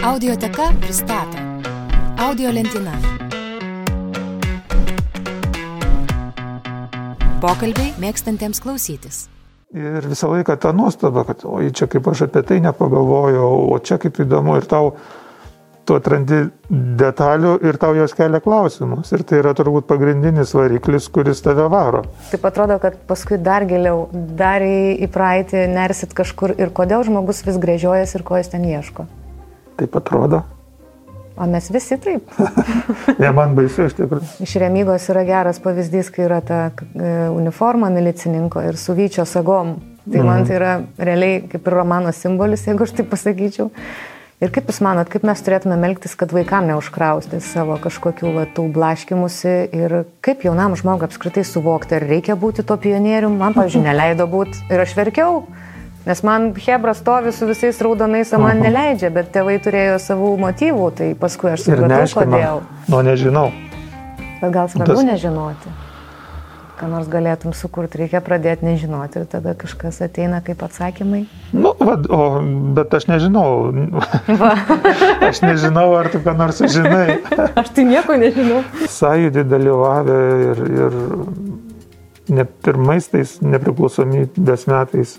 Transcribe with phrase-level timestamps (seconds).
[0.00, 1.36] Audioteka pristato
[2.24, 2.94] Audio lentyna.
[7.42, 9.18] Pokalbiai mėgstantiems klausytis.
[9.76, 14.00] Ir visą laiką ta nuostaba, kad oi čia kaip aš apie tai nepagalvojau, o čia
[14.00, 14.94] kaip įdomu ir tau
[15.84, 16.46] tu atrandi
[17.04, 19.12] detalių ir tau jos kelia klausimus.
[19.12, 22.06] Ir tai yra turbūt pagrindinis variklis, kuris tave varo.
[22.32, 27.44] Taip atrodo, kad paskui dar giliau, dar į, į praeitį nersit kažkur ir kodėl žmogus
[27.44, 29.10] vis grėžiojas ir ko jis ten ieško.
[29.80, 30.42] Taip atrodo.
[31.40, 32.28] O mes visi taip.
[33.22, 34.26] ne, man baisu iš tikrųjų.
[34.44, 39.78] Iš remygos yra geras pavyzdys, kai yra ta e, uniforma milicininko ir su vyčio sagom.
[40.10, 43.70] Tai man tai yra realiai kaip ir romano simbolis, jeigu aš taip pasakyčiau.
[44.40, 48.64] Ir kaip Jūs manot, kaip mes turėtume elgtis, kad vaikam neužkrausti savo kažkokių va, tų
[48.72, 54.24] blaškimusi ir kaip jaunam žmogui apskritai suvokti, ar reikia būti to pionierium, man, pavyzdžiui, neleido
[54.32, 55.42] būti ir aš verkiau,
[56.06, 61.12] nes man Hebra stovi su visais raudonais, man neleidžia, bet tėvai turėjo savų motyvų, tai
[61.18, 62.64] paskui aš supratau, kodėl.
[62.88, 63.50] Nu, nežinau.
[64.40, 65.06] Bet gal svarbu Tas...
[65.12, 65.78] nežinoti
[66.80, 71.26] ką nors galėtum sukurti, reikia pradėti nežinoti ir tada kažkas ateina kaip atsakymai.
[71.52, 72.20] Nu, va, o,
[72.76, 73.68] bet aš nežinau.
[75.28, 77.18] aš nežinau, ar tu ką nors žinai.
[77.60, 78.62] aš tai nieko nežinau.
[78.96, 80.98] Sąjūdį dalyvavę ir, ir
[82.40, 85.18] ne pirmais tais nepriklausomybės metais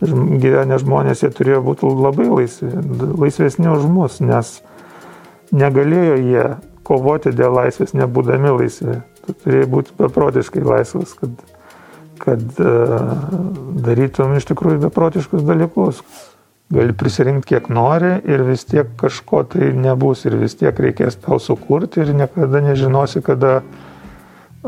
[0.00, 2.70] gyvenę žmonės, jie turėjo būti labai laisvi,
[3.18, 4.58] laisvesni už mus, nes
[5.50, 6.48] negalėjo jie
[6.86, 11.44] kovoti dėl laisvės, nebūdami laisvi tu turėjai būti beprotiškai laisvas, kad,
[12.22, 13.28] kad uh,
[13.84, 16.02] darytum iš tikrųjų beprotiškus dalykus.
[16.72, 21.38] Gali prisirinkti kiek nori ir vis tiek kažko tai nebus ir vis tiek reikės tau
[21.40, 23.62] sukurti ir niekada nežinosi, kada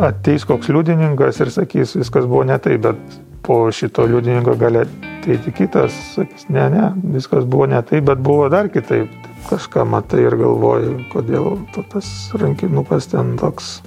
[0.09, 5.53] ateis koks liudininkas ir sakys, viskas buvo ne taip, bet po šito liudininko gali ateiti
[5.53, 9.13] kitas, sakys, ne, ne, viskas buvo ne taip, bet buvo dar kitaip.
[9.49, 11.55] Kažką matai ir galvoji, kodėl
[11.89, 13.79] tas rankinukas ten toks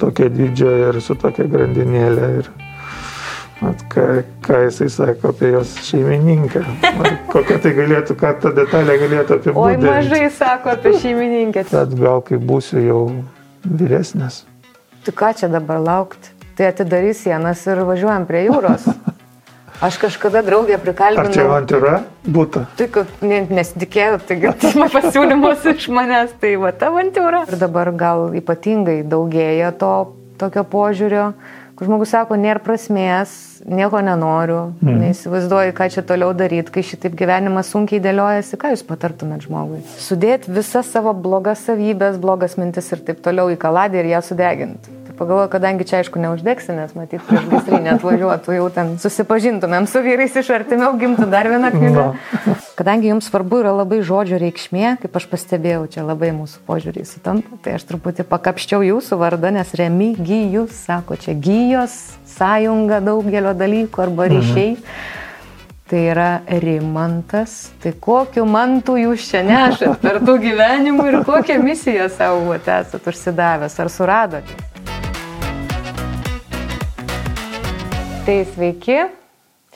[0.00, 2.28] tokio dydžio ir su tokia grandinėlė.
[2.42, 2.50] Ir,
[3.64, 4.04] at, ką,
[4.44, 6.62] ką jisai sako apie jos šeimininkę.
[6.90, 9.88] Ar kokia tai galėtų, ką ta detalė galėtų apibūdinti.
[9.88, 11.64] Oi, mažai sako apie šeimininkę.
[11.72, 13.00] Bet gal kai būsiu jau
[13.64, 14.42] vyresnis.
[15.04, 16.39] Tu ką čia dabar laukti?
[16.60, 18.82] Tai atidarys sienas ir važiuojam prie jūros.
[19.86, 21.30] Aš kažkada draugę prikalbinau.
[21.30, 21.92] Ar čia avantūra
[22.36, 22.64] būtų?
[22.76, 24.52] Tai, kad nesitikėjau, taigi
[24.96, 27.46] pasiūlymus iš manęs, tai va ta avantūra.
[27.48, 29.94] Ir dabar gal ypatingai daugėja to
[30.36, 31.30] tokio požiūrio,
[31.80, 33.32] kur žmogus sako, nėra prasmės,
[33.64, 35.00] nieko nenoriu, mm.
[35.06, 39.80] neįsivaizduoju, ką čia toliau daryti, kai šitaip gyvenimas sunkiai dėliojasi, ką jūs patartumėt žmogui?
[39.96, 44.99] Sudėti visas savo blogas savybės, blogas mintis ir taip toliau į kaladį ir ją sudeginti.
[45.20, 50.32] Pagalvoju, kadangi čia aišku neuždegsi, nes matyt, prieš gaisrinę atvažiuotų, jau ten susipažintumėm su vyrais
[50.40, 52.04] iš artimiau, gimtų dar vieną knygą.
[52.14, 52.54] No.
[52.78, 57.60] Kadangi jums svarbu yra labai žodžio reikšmė, kaip aš pastebėjau, čia labai mūsų požiūriai sutampa,
[57.60, 62.00] tai aš truputį pakapščiau jūsų vardą, nes remigijus, sako, čia gyjos,
[62.38, 64.38] sąjunga daugelio dalykų arba mhm.
[64.38, 64.70] ryšiai.
[64.78, 65.18] Mhm.
[65.90, 66.30] Tai yra
[66.62, 67.74] rimantas.
[67.82, 73.74] Tai kokiu mantu jūs čia nešat per tų gyvenimų ir kokią misiją savo esate užsidavęs
[73.82, 74.69] ar suradote?
[78.20, 78.96] Tai sveiki.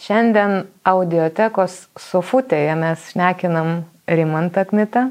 [0.05, 5.07] Šiandien audiotekos sofutėje mes šnekinam Rimantą Kmitą,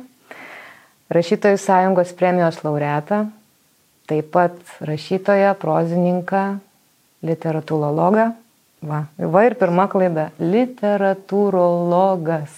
[1.09, 3.31] rašytojų sąjungos premijos laureatą,
[4.11, 4.53] taip pat
[4.85, 6.59] rašytoją, prozininką,
[7.25, 8.37] literatūrologą.
[8.85, 12.51] Va, va ir pirma klaida- literatūrologas.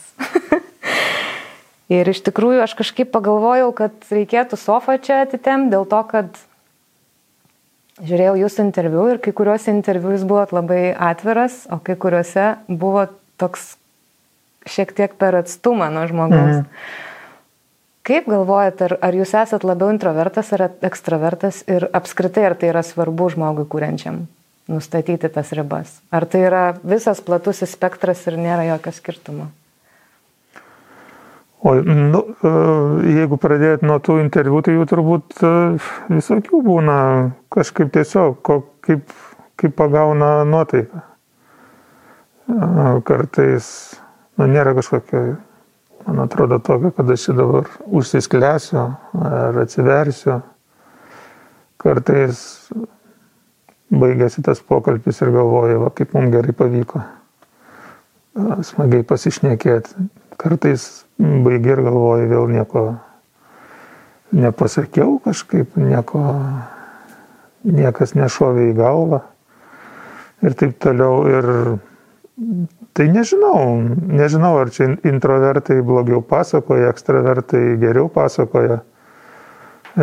[1.96, 6.28] ir iš tikrųjų aš kažkaip pagalvojau, kad reikėtų sofą čia atitem dėl to, kad
[8.03, 13.07] žiūrėjau jūsų interviu ir kai kuriuose interviu jūs buvot labai atviras, o kai kuriuose buvo
[13.39, 13.75] toks
[14.69, 16.63] šiek tiek per atstumą nuo žmogaus.
[16.63, 17.03] Mhm.
[18.05, 22.84] Kaip galvojat, ar, ar jūs esat labiau introvertas ar ekstravertas ir apskritai ar tai yra
[22.85, 24.28] svarbu žmogui kūrenčiam
[24.69, 25.95] nustatyti tas ribas?
[26.13, 29.50] Ar tai yra visas platusis spektras ir nėra jokio skirtumo?
[31.66, 32.50] O nu, e,
[33.09, 35.53] jeigu pradėt nuo tų interviu, tai jų turbūt e,
[36.14, 36.97] visokių būna
[37.56, 38.35] kažkaip tiesiog,
[38.85, 39.16] kaip,
[39.58, 41.02] kaip pagauna nuotaiką.
[42.46, 42.67] E,
[43.08, 43.70] kartais
[44.38, 45.23] nu, nėra kažkokio,
[46.06, 48.84] man atrodo, tokio, kad aš čia dabar užsisklęsiu
[49.32, 50.38] ar atsiversiu.
[51.82, 52.44] Kartais
[53.90, 57.02] baigėsi tas pokalbis ir galvoju, va, kaip mums gerai pavyko
[58.70, 60.08] smagiai pasišnekėti.
[60.38, 62.85] Kartais baigi ir galvoji vėl nieko
[64.35, 66.22] nepasakiau kažkaip, nieko,
[67.64, 69.22] niekas nešovė į galvą
[70.46, 71.22] ir taip toliau.
[71.32, 71.52] Ir
[72.96, 73.79] Tai nežinau,
[74.12, 78.82] nežinau, ar čia introvertai blogiau pasakoja, ekstravertai geriau pasakoja.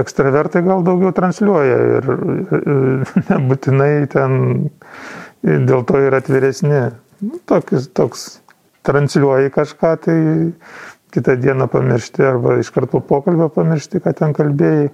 [0.00, 2.08] Ekstravertai gal daugiau transliuoja ir
[3.28, 4.38] nebūtinai ten
[5.42, 6.80] dėl to yra atviresni.
[7.20, 8.26] Nu, tokis, toks
[8.88, 10.18] transliuoji kažką, tai
[11.12, 14.90] kitą dieną pamiršti arba iš karto po pokalbio pamiršti, ką ten kalbėjai.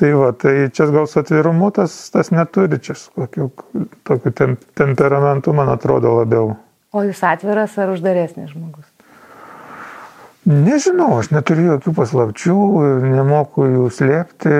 [0.00, 3.50] Tai va, tai čia gal su atvirumu tas, tas neturi, čia kokiu,
[4.08, 6.54] tokiu tem, temperamentu, man atrodo, labiau.
[6.96, 8.88] O jūs atviras ar uždaresnis žmogus?
[10.48, 12.56] Nežinau, aš neturiu jokių paslapčių,
[13.04, 14.54] nemoku jų slėpti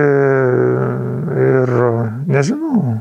[1.46, 1.73] ir
[2.28, 3.00] nežinau.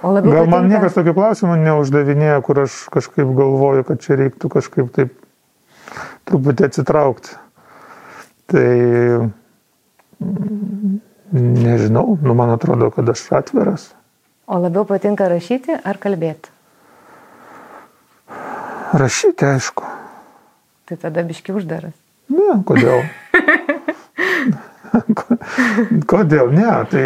[0.00, 0.64] Gal man patinka...
[0.70, 5.12] niekas tokių klausimų neuždavinėja, kur aš kažkaip galvoju, kad čia reiktų kažkaip taip
[6.28, 7.34] truputį atsitraukti.
[8.46, 8.66] Tai
[11.32, 13.94] Nežinau, nu man atrodo, kad aš atviras.
[14.46, 16.52] O labiau patinka rašyti ar kalbėti?
[18.94, 19.84] Rašyti, aišku.
[20.86, 21.96] Tai tada biški uždaras.
[22.30, 23.02] Ne, kodėl?
[26.12, 26.54] kodėl?
[26.54, 27.04] Ne, tai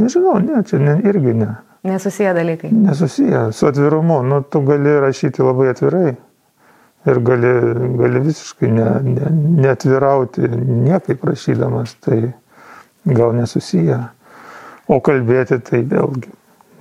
[0.00, 1.52] nežinau, ne, čia ne, irgi ne.
[1.84, 2.72] Nesusiję dalykai.
[2.72, 4.22] Nesusiję, su atvirumu.
[4.24, 6.14] Nu, tu gali rašyti labai atvirai.
[7.04, 7.50] Ir gali,
[8.00, 9.32] gali visiškai ne, ne,
[9.64, 11.98] neatvirauti niekaip rašydamas.
[12.04, 12.20] Tai
[13.04, 13.98] gal nesusiję.
[14.88, 16.32] O kalbėti tai vėlgi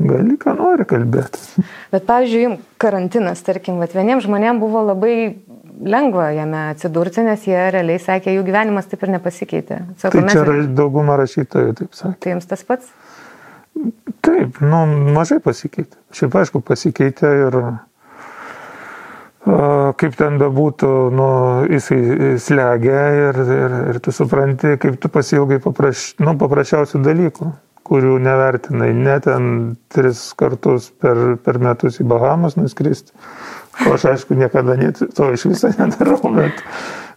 [0.04, 1.42] gali ką nori kalbėti.
[1.94, 5.16] Bet, pavyzdžiui, karantinas, tarkim, vat, vieniems žmonėms buvo labai
[5.84, 9.80] lengva jame atsidurti, nes jie realiai sakė, jų gyvenimas taip ir nepasikeitė.
[10.02, 10.68] Sako, tai čia mes...
[10.78, 12.20] dauguma rašytojų taip sakė.
[12.24, 12.92] Tai jums tas pats?
[14.24, 14.84] Taip, nu,
[15.16, 15.98] mažai pasikeitė.
[16.16, 17.60] Šiaip aišku, pasikeitė ir
[19.44, 21.28] kaip ten bebūtų, nu,
[21.68, 27.50] jisai slegia ir, ir, ir tu supranti, kaip tu pasilgai papraš, nu, paprasčiausių dalykų,
[27.84, 33.12] kurių nevertinai, net ten tris kartus per, per metus į Bahamas nuskristi.
[33.84, 36.64] O aš aišku niekada net, to iš viso nedarau, bet,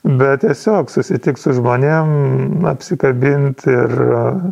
[0.02, 4.46] bet tiesiog susitikti su žmonėm, apsikabinti ir uh,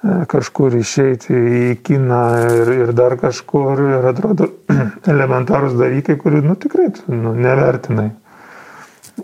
[0.00, 4.48] kažkur išeiti į kiną ir, ir dar kažkur ir atrodo
[5.12, 8.08] elementarūs dalykai, kurių nu, tikrai nu, nevertinai.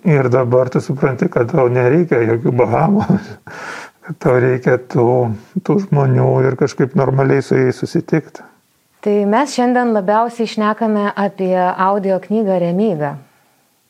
[0.04, 3.06] Ir dabar tu supranti, kad tau nereikia jokių bahamų,
[4.04, 5.08] kad tau reikia tų,
[5.64, 8.44] tų žmonių ir kažkaip normaliai su jais susitikti.
[9.06, 13.14] Tai mes šiandien labiausiai išnekame apie audio knygą Remygą.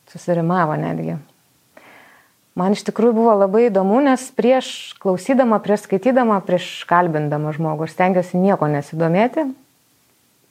[0.07, 1.17] Susirimavo netgi.
[2.57, 7.93] Man iš tikrųjų buvo labai įdomu, nes prieš klausydama, prieš skaitydama, prieš kalbindama žmogų, aš
[7.93, 9.45] stengiuosi nieko nesidomėti.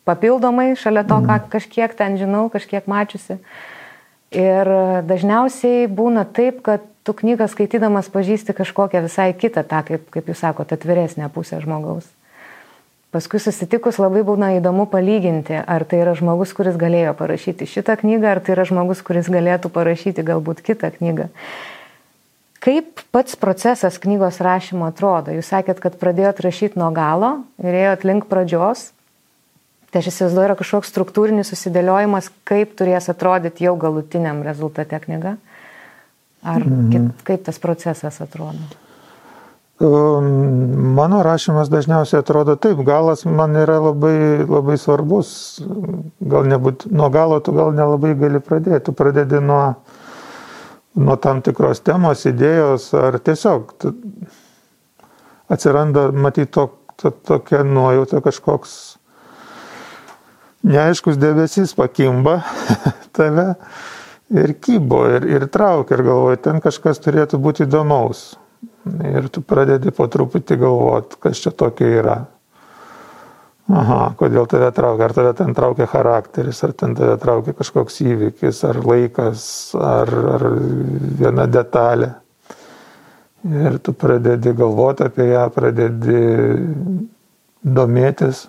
[0.07, 1.49] Papildomai šalia to, ką mhm.
[1.51, 3.41] kažkiek ten žinau, kažkiek mačiusi.
[4.37, 4.71] Ir
[5.07, 10.43] dažniausiai būna taip, kad tu knygą skaitydamas pažįsti kažkokią visai kitą, tą, kaip, kaip jūs
[10.43, 12.07] sakote, atviresnę pusę žmogaus.
[13.15, 18.35] Paskui susitikus labai būna įdomu palyginti, ar tai yra žmogus, kuris galėjo parašyti šitą knygą,
[18.35, 21.31] ar tai yra žmogus, kuris galėtų parašyti galbūt kitą knygą.
[22.67, 25.31] Kaip pats procesas knygos rašymo atrodo?
[25.37, 28.89] Jūs sakėt, kad pradėjot rašyti nuo galo ir ėjot link pradžios.
[29.95, 35.37] Tai aš įsivaizduoju, yra kažkoks struktūrinis susidėliojimas, kaip turės atrodyti jau galutiniam rezultate knyga.
[36.43, 37.15] Ar mhm.
[37.27, 38.67] kaip tas procesas atrodo?
[39.77, 40.27] Um,
[40.97, 45.31] mano rašymas dažniausiai atrodo taip, galas man yra labai, labai svarbus.
[46.19, 48.87] Gal nebūt, nuo galo tu gal nelabai gali pradėti.
[48.89, 49.75] Tu pradedi nuo,
[50.97, 53.75] nuo tam tikros temos, idėjos, ar tiesiog
[55.53, 58.97] atsiranda, matyt, to, to, tokia nuojauta kažkoks
[60.67, 62.41] neaiškus debesis pakimba
[63.17, 63.53] tave
[64.35, 68.33] ir kybo, ir, ir traukia, ir galvoji, ten kažkas turėtų būti įdomaus.
[68.87, 72.17] Ir tu pradedi po truputį galvoti, kas čia tokia yra.
[73.67, 75.09] Aha, kodėl tave traukia?
[75.09, 79.41] Ar tave ten traukia charakteris, ar ten tave traukia kažkoks įvykis, ar laikas,
[79.75, 80.45] ar, ar
[81.19, 82.13] viena detalė.
[83.47, 86.23] Ir tu pradedi galvoti apie ją, pradedi
[87.67, 88.47] domėtis.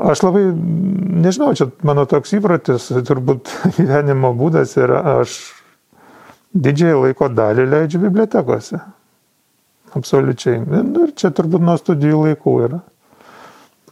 [0.00, 0.48] Aš labai,
[1.22, 5.38] nežinau, čia mano toks įprotis, turbūt gyvenimo būdas yra, aš
[6.50, 8.82] didžiai laiko dalį leidžiu bibliotekose.
[9.94, 10.58] Absoliučiai.
[10.58, 12.86] Ir čia turbūt nuo studijų laikų yra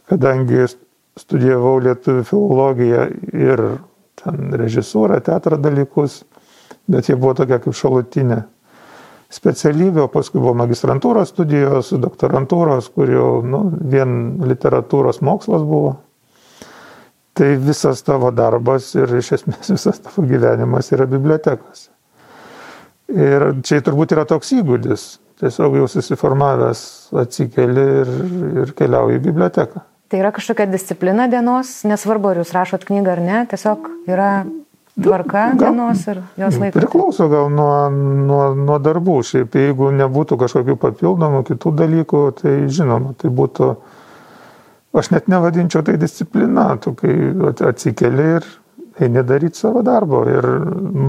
[0.09, 0.67] kadangi
[1.19, 3.65] studijavau lietuvių filologiją ir
[4.19, 6.23] ten režisūrą, teatro dalykus,
[6.89, 8.41] bet jie buvo tokia kaip šalutinė
[9.29, 13.61] specialybė, o paskui buvo magistrantūros studijos, doktorantūros, kur jau nu,
[13.91, 15.99] vien literatūros mokslas buvo.
[17.37, 21.89] Tai visas tavo darbas ir iš esmės visas tavo gyvenimas yra bibliotekose.
[23.09, 25.05] Ir čia turbūt yra toks įgūdis.
[25.39, 26.81] Tiesiog jau susiformavęs
[27.21, 28.11] atsikeli ir,
[28.65, 33.19] ir keliauji į biblioteką Tai yra kažkokia disciplina dienos, nesvarbu, ar jūs rašot knygą ar
[33.21, 34.31] ne, tiesiog yra
[34.97, 36.77] tvarka gal, dienos ir jos laikas.
[36.79, 39.19] Priklauso gal nuo, nuo, nuo darbų.
[39.29, 43.69] Šiaip jeigu nebūtų kažkokių papildomų kitų dalykų, tai žinoma, tai būtų,
[44.97, 47.13] aš net nevadinčiau tai disciplina, tu kai
[47.69, 48.49] atsikeli ir
[48.99, 50.23] eini daryti savo darbo.
[50.29, 50.47] Ir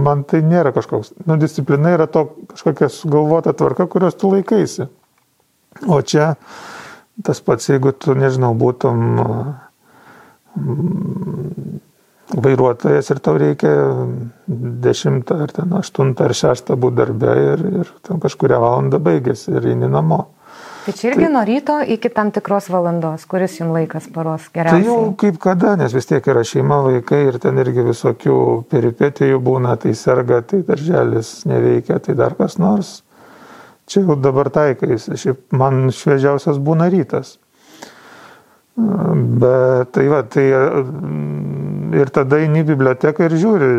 [0.05, 4.91] man tai nėra kažkoks, nu, disciplina yra to kažkokia sugalvota tvarka, kurios tu laikaisi.
[5.89, 6.35] O čia
[7.27, 9.01] Tas pats, jeigu tu, nežinau, būtum
[10.57, 11.81] mm,
[12.45, 13.73] vairuotojas ir tau reikia
[14.49, 19.73] 10 ar ten 8 ar 6 būti darbė ir, ir ten kažkuria valanda baigėsi ir
[19.73, 20.27] eini namo.
[20.81, 24.87] Tai čia irgi tai, nuo ryto iki tam tikros valandos, kuris jums laikas paros geriausiai.
[24.87, 28.39] Tai jau kaip kada, nes vis tiek yra šeima, vaikai ir ten irgi visokių
[28.73, 33.01] peripetijų būna, tai serga, tai darželis neveikia, tai dar kas nors
[33.91, 37.39] čia jau dabar taikais, šiaip man šviežiausias būna rytas.
[38.77, 40.47] Bet tai va, tai
[42.01, 43.75] ir tada eini į biblioteką ir žiūri,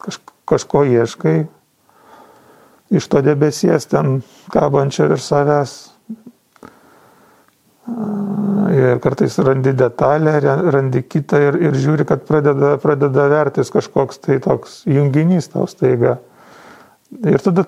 [0.00, 1.38] kaž, kažko ieškai
[2.94, 4.20] iš to debesies ten
[4.52, 5.74] kabančio virš savęs.
[8.74, 10.38] Ir kartais randi detalę,
[10.72, 16.16] randi kitą ir, ir žiūri, kad pradeda, pradeda vertis kažkoks tai toks junginys tau staiga.
[17.22, 17.64] Ir tada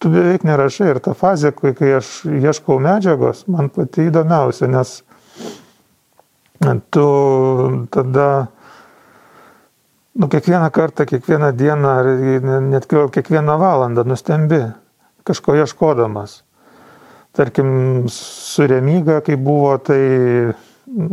[0.00, 4.94] tu beveik nerašai ir ta fazė, kai, kai aš ieškau medžiagos, man pati įdomiausia, nes
[6.90, 7.06] tu
[7.90, 8.28] tada,
[10.14, 11.92] nu, kiekvieną kartą, kiekvieną dieną,
[12.70, 14.62] net kiekvieną valandą nustembi
[15.24, 16.42] kažko ieškodamas.
[17.32, 20.52] Tarkim, su remyga, kai buvo, tai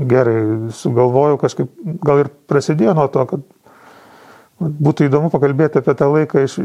[0.10, 1.70] gerai, sugalvojau kažkaip,
[2.04, 3.46] gal ir prasidėjo nuo to, kad
[4.60, 6.58] Būtų įdomu pakalbėti apie tą laiką iš,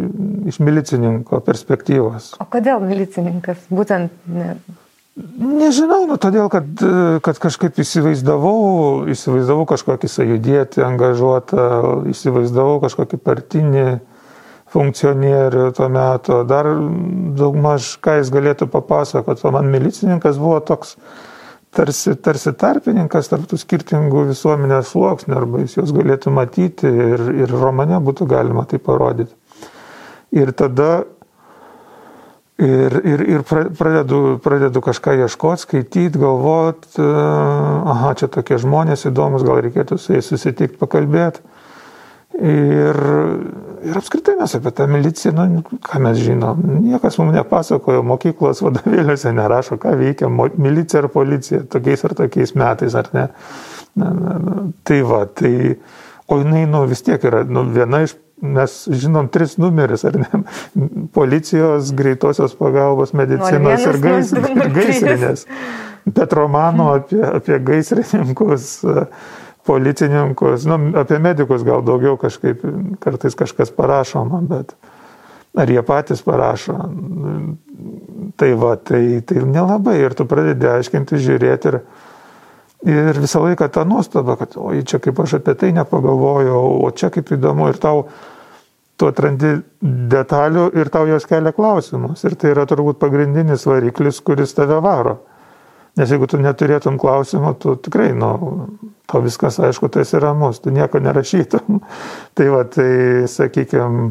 [0.50, 2.32] iš milicininko perspektyvos.
[2.42, 3.68] O kodėl milicininkas?
[3.70, 4.14] Būtent.
[4.26, 4.56] Ne...
[5.14, 6.66] Nežinau, nu, todėl, kad,
[7.22, 11.68] kad kažkaip įsivaizdavau, įsivaizdavau kažkokį sąjudėti, angažuotą,
[12.10, 13.84] įsivaizdavau kažkokį partinį
[14.74, 16.66] funkcionierių tuo metu, dar
[17.38, 20.96] daugmaž ką jis galėtų papasakoti, o man milicininkas buvo toks,
[21.74, 27.52] tarsi, tarsi tarpininkas tarp tų skirtingų visuomenės sluoksnių, arba jis juos galėtų matyti ir, ir
[27.52, 29.34] romane būtų galima tai parodyti.
[30.34, 31.04] Ir tada
[32.58, 39.62] ir, ir, ir pradedu, pradedu kažką ieškoti, skaityti, galvoti, aha, čia tokie žmonės įdomus, gal
[39.66, 41.42] reikėtų su jais susitikti, pakalbėti.
[42.34, 42.98] Ir,
[43.84, 49.32] ir apskritai mes apie tą miliciją, nu, ką mes žinom, niekas mums nepasakojo, mokyklos vadovėliuose
[49.36, 53.28] nerašo, ką veikia milicija ar policija tokiais ar tokiais metais, ar ne.
[53.94, 55.76] Na, na, na, tai va, tai,
[56.26, 60.42] o jinai, nu, vis tiek yra nu, viena iš, mes žinom tris numeris, ar ne,
[61.18, 64.34] policijos, greitosios pagalbos, medicinos ir gais,
[64.74, 65.46] gaisrinės.
[66.04, 68.76] Bet romano apie, apie gaisrininkus.
[68.84, 69.06] Uh,
[69.66, 72.64] policininkus, nu, apie medikus gal daugiau kažkaip,
[73.00, 74.74] kartais kažkas parašoma, bet
[75.56, 76.76] ar jie patys parašo.
[78.36, 81.80] Tai va, tai, tai nelabai ir tu pradedi aiškinti, žiūrėti ir,
[82.90, 87.12] ir visą laiką tą nuostabą, kad oi, čia kaip aš apie tai nepagalvojau, o čia
[87.14, 88.08] kaip įdomu ir tau
[88.98, 92.22] tu atrandi detalių ir tau jos kelia klausimus.
[92.26, 95.20] Ir tai yra turbūt pagrindinis variklis, kuris tave varo.
[95.94, 98.32] Nes jeigu tu neturėtum klausimų, tu tikrai, nu,
[99.10, 101.78] to viskas aišku, tu esi ramus, tu nieko nerašytum.
[102.36, 102.90] tai va, tai
[103.30, 104.08] sakykime,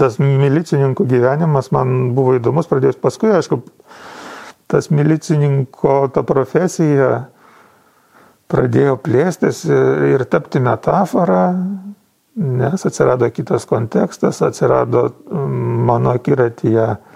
[0.00, 3.60] tas milicininkų gyvenimas man buvo įdomus, pradėjus paskui, aišku,
[4.70, 7.10] tas milicininko ta profesija
[8.48, 11.42] pradėjo plėstis ir tapti metaforą,
[12.36, 17.15] nes atsirado kitas kontekstas, atsirado mano akiratyje E,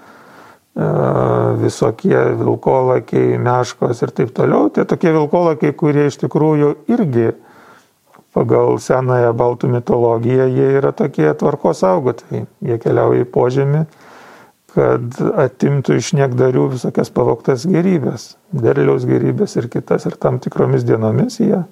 [1.60, 4.70] visokie vilkolakiai, meškos ir taip toliau.
[4.70, 7.30] Tie tokie vilkolakiai, kurie iš tikrųjų irgi
[8.34, 12.44] pagal senąją baltų mitologiją, jie yra tokie tvarkos saugotojai.
[12.62, 13.82] Jie keliauja į požemį,
[14.70, 20.06] kad atimtų iš niekdarių visokias pavoktas gerybės, derliaus gerybės ir kitas.
[20.06, 21.64] Ir tam tikromis dienomis jie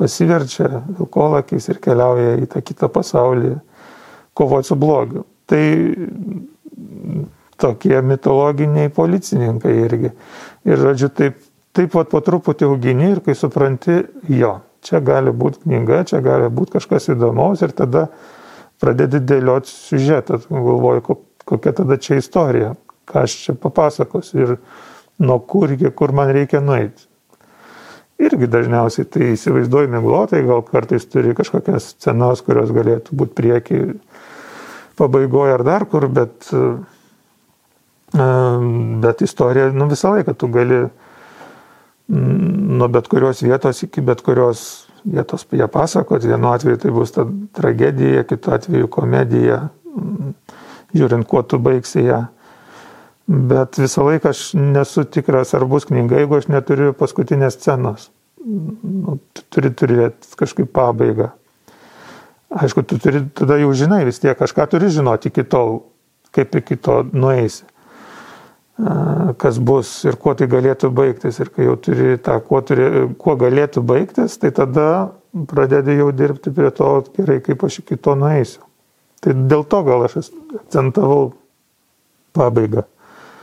[0.00, 3.56] pasiverčia vilkolakiais ir keliauja į tą kitą pasaulį
[4.36, 5.24] kovoti su blogiu.
[5.46, 5.64] Tai
[7.60, 10.12] tokie mitologiniai policininkai irgi.
[10.66, 11.38] Ir, žodžiu, taip,
[11.76, 16.50] taip pat po truputį augini ir kai supranti, jo, čia gali būti knyga, čia gali
[16.52, 18.06] būti kažkas įdomaus ir tada
[18.82, 22.74] pradedi dėlioti siužetą, galvoju, kokia tada čia istorija,
[23.08, 24.56] ką aš čia papasakosiu ir
[25.22, 27.06] nuo kur iki kur man reikia nueiti.
[28.16, 33.80] Irgi dažniausiai tai įsivaizduoju miglotai, gal kartais turi kažkokias scenas, kurios galėtų būti prieki
[34.96, 36.48] pabaigoje ar dar kur, bet
[38.16, 40.86] Bet istorija, nu visą laiką tu gali,
[42.08, 46.24] nuo bet kurios vietos iki bet kurios vietos jie pasakot.
[46.24, 49.66] Vienu atveju tai bus ta tragedija, kitu atveju komedija,
[50.94, 52.24] žiūrint, kuo tu baigsi ją.
[53.26, 58.10] Bet visą laiką aš nesu tikras, ar bus knyga, jeigu aš neturiu paskutinės scenos.
[58.46, 61.32] Nu, tu turi turėti kažkaip pabaigą.
[62.56, 65.80] Aišku, tu turi, tada jau žinai vis tiek, kažką turi žinoti iki tol,
[66.30, 67.66] kaip iki to nueisi
[69.40, 71.40] kas bus ir kuo tai galėtų baigtis.
[71.40, 75.12] Ir kai jau turi tą, kuo, turi, kuo galėtų baigtis, tai tada
[75.48, 78.64] pradedi jau dirbti prie to, gerai, kaip aš iki to nueisiu.
[79.24, 80.20] Tai dėl to gal aš
[80.60, 81.32] akcentavau
[82.36, 82.84] pabaigą.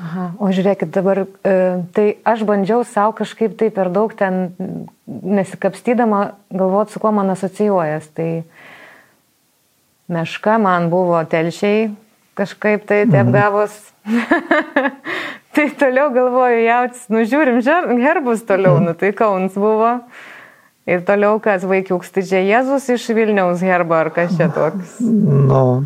[0.04, 1.56] Aha, o žiūrėkit dabar, e,
[1.96, 4.52] tai aš bandžiau savo kažkaip tai per daug ten
[5.08, 8.10] nesikapstydama galvoti, su kuo man asocijuojas.
[8.18, 8.30] Tai
[10.12, 11.88] meška man buvo telšiai,
[12.38, 13.34] kažkaip tai taip mhm.
[13.36, 13.80] gavos.
[15.56, 17.62] tai toliau galvoju, jautis, nu žiūrim,
[18.04, 18.90] herbus toliau, mhm.
[18.90, 19.98] nu tai Kauns buvo.
[20.84, 24.98] Ir toliau kas vaikiuks, tai čia Jėzus iš Vilniaus herbo ar kas čia toks?
[25.00, 25.86] Nu.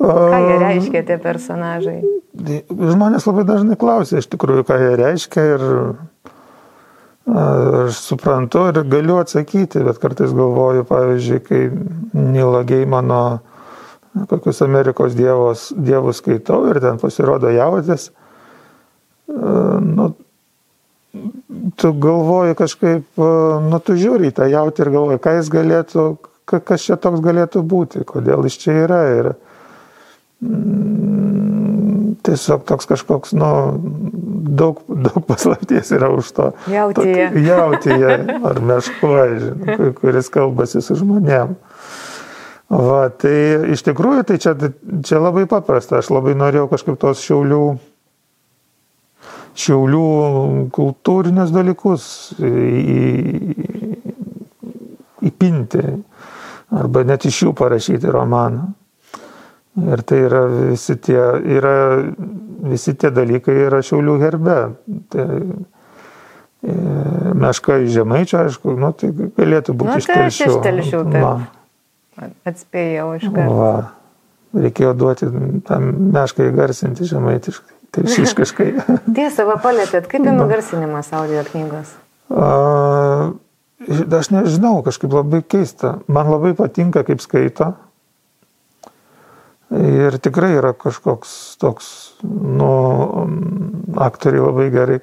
[0.00, 1.98] Ką jie reiškia tie personažai?
[2.68, 5.66] Žmonės labai dažnai klausia iš tikrųjų, ką jie reiškia ir
[7.26, 11.62] aš suprantu ir galiu atsakyti, bet kartais galvoju, pavyzdžiui, kai
[12.14, 13.40] Nilo Geimano
[14.30, 18.10] kokius Amerikos dievos, dievus skaitau ir ten pasirodo jautės,
[19.28, 20.12] nu,
[21.76, 23.04] tu galvoji kažkaip,
[23.70, 26.06] nu, tu žiūri į tą jautį ir galvoji, ką jis galėtų,
[26.46, 29.00] kas čia toks galėtų būti, kodėl jis čia yra.
[29.16, 29.30] Ir,
[30.44, 33.50] mm, tiesiog toks kažkoks, nu,
[34.56, 36.50] daug, daug paslapties yra už to.
[36.70, 37.30] Jautyje.
[37.46, 38.16] Jautyje,
[38.50, 39.54] ar meškoje,
[40.00, 41.56] kuris kalbasi su žmonėm.
[42.66, 43.34] Va, tai
[43.76, 44.56] iš tikrųjų, tai čia,
[45.06, 46.00] čia labai paprasta.
[46.00, 47.60] Aš labai norėjau kažkaip tos šiaulių,
[49.54, 50.06] šiaulių
[50.74, 52.08] kultūrinius dalykus
[52.42, 52.56] į,
[55.30, 55.84] įpinti
[56.74, 58.72] arba net iš jų parašyti romaną.
[59.86, 61.20] Ir tai yra visi tie,
[61.58, 61.76] yra,
[62.66, 64.56] visi tie dalykai yra šiaulių herbe.
[65.12, 65.26] Tai,
[66.64, 66.76] e,
[67.36, 70.48] meška iš žemaičio, aišku, nu, tai galėtų būti nu, iš telšių.
[70.48, 71.52] Iš telšių, taip.
[72.16, 73.70] Atspėjau iš karto.
[74.56, 75.28] Reikėjo duoti
[75.68, 78.68] tam meškai garsinti žemaitiškai, taip šiškiškai.
[79.16, 81.92] Tiesa, va palėtėt, kaip jums garsinimas audio knygos?
[82.32, 82.46] A,
[84.20, 85.98] aš nežinau, kažkaip labai keista.
[86.08, 87.74] Man labai patinka, kaip skaito.
[89.76, 91.90] Ir tikrai yra kažkoks toks,
[92.22, 92.70] nu,
[93.98, 94.98] aktoriai labai gerai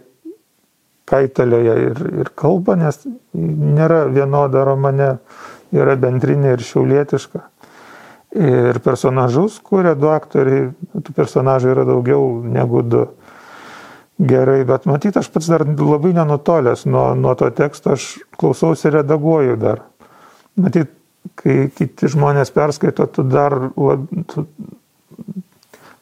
[1.10, 3.02] kaitalioje ir, ir kalba, nes
[3.36, 5.10] nėra vienoda romane
[5.73, 7.41] yra bendrinė ir šiaulietiška.
[8.33, 13.05] Ir personažus kuria du aktoriai, tų personažų yra daugiau negu du.
[14.17, 18.07] Gerai, bet matyt, aš pats dar labai nenutolęs nuo, nuo to teksto, aš
[18.38, 19.83] klausausi ir redaguoju dar.
[20.62, 20.91] Matyt,
[21.39, 24.45] kai kiti žmonės perskaito, tu dar, lab, tu,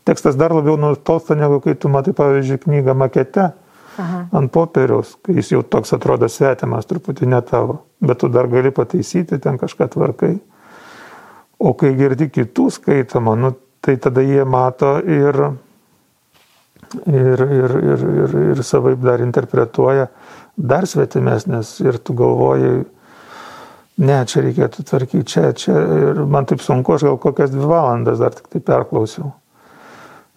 [0.07, 3.51] tekstas dar labiau nutolsta negu kai tu matai, pavyzdžiui, knygą makete
[3.99, 4.25] Aha.
[4.31, 8.71] ant popieriaus, kai jis jau toks atrodo svetimas, truputį ne tavo, bet tu dar gali
[8.73, 10.35] pataisyti, ten kažką tvarkai.
[11.61, 15.37] O kai girdi kitų skaitomą, nu, tai tada jie mato ir,
[17.05, 20.09] ir, ir, ir, ir, ir savaip dar interpretuoja
[20.57, 22.81] dar svetimesnės ir tu galvoji,
[24.01, 25.77] ne, čia reikėtų tvarkyti, čia, čia
[26.09, 29.31] ir man taip sunku, aš gal kokias dvi valandas dar tik tai perklausiau.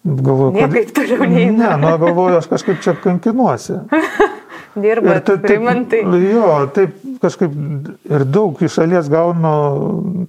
[0.05, 0.69] Galvoju, kad...
[0.69, 1.73] Niekaip toliau neina.
[1.73, 3.79] Ne, nu galvoju, aš kažkaip čia kankinuosi.
[4.75, 6.01] Dirba, tai, primantai.
[6.19, 7.53] Jo, taip kažkaip
[8.11, 9.53] ir daug iš šalies gaunu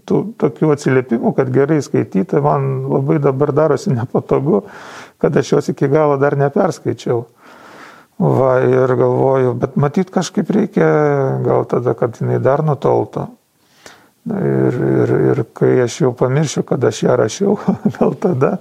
[0.06, 4.62] tų, tokių atsiliepimų, kad gerai skaityti, man labai dabar darosi nepatogu,
[5.22, 7.24] kad aš jos iki galo dar neperskaičiau.
[8.16, 10.86] Va, ir galvoju, bet matyt kažkaip reikia
[11.44, 13.26] gal tada, kad jinai dar nutolto.
[14.26, 17.58] Ir, ir, ir kai aš jau pamiršiu, kad aš ją rašiau,
[17.98, 18.56] gal tada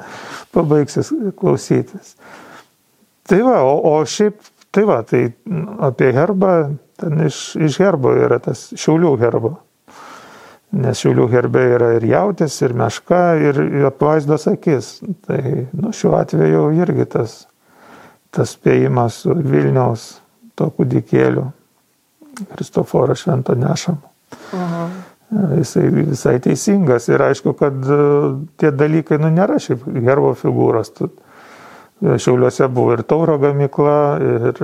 [0.54, 2.17] pabaigsis klausytis.
[3.26, 4.38] Tai va, o, o šiaip,
[4.75, 5.21] tai va, tai
[5.88, 6.51] apie herbą,
[6.99, 9.55] ten iš, iš herbo yra tas šiaulių herbo.
[10.75, 14.97] Nes šiaulių herbe yra ir jautis, ir meška, ir, ir apvaizdos akis.
[15.27, 17.38] Tai nu, šiuo atveju irgi tas,
[18.35, 20.09] tas spėjimas su Vilniaus
[20.59, 21.47] to kūdikėliu,
[22.51, 24.13] Kristoforo švento nešamu.
[24.55, 24.88] Aha
[25.57, 27.07] jisai visai teisingas.
[27.09, 27.99] Ir aišku, kad e,
[28.61, 30.93] tie dalykai, nu, nėra šiaip herbo figūros.
[30.95, 31.09] Tu,
[32.03, 34.58] Šiauliuose buvo ir tauro gamykla, ir,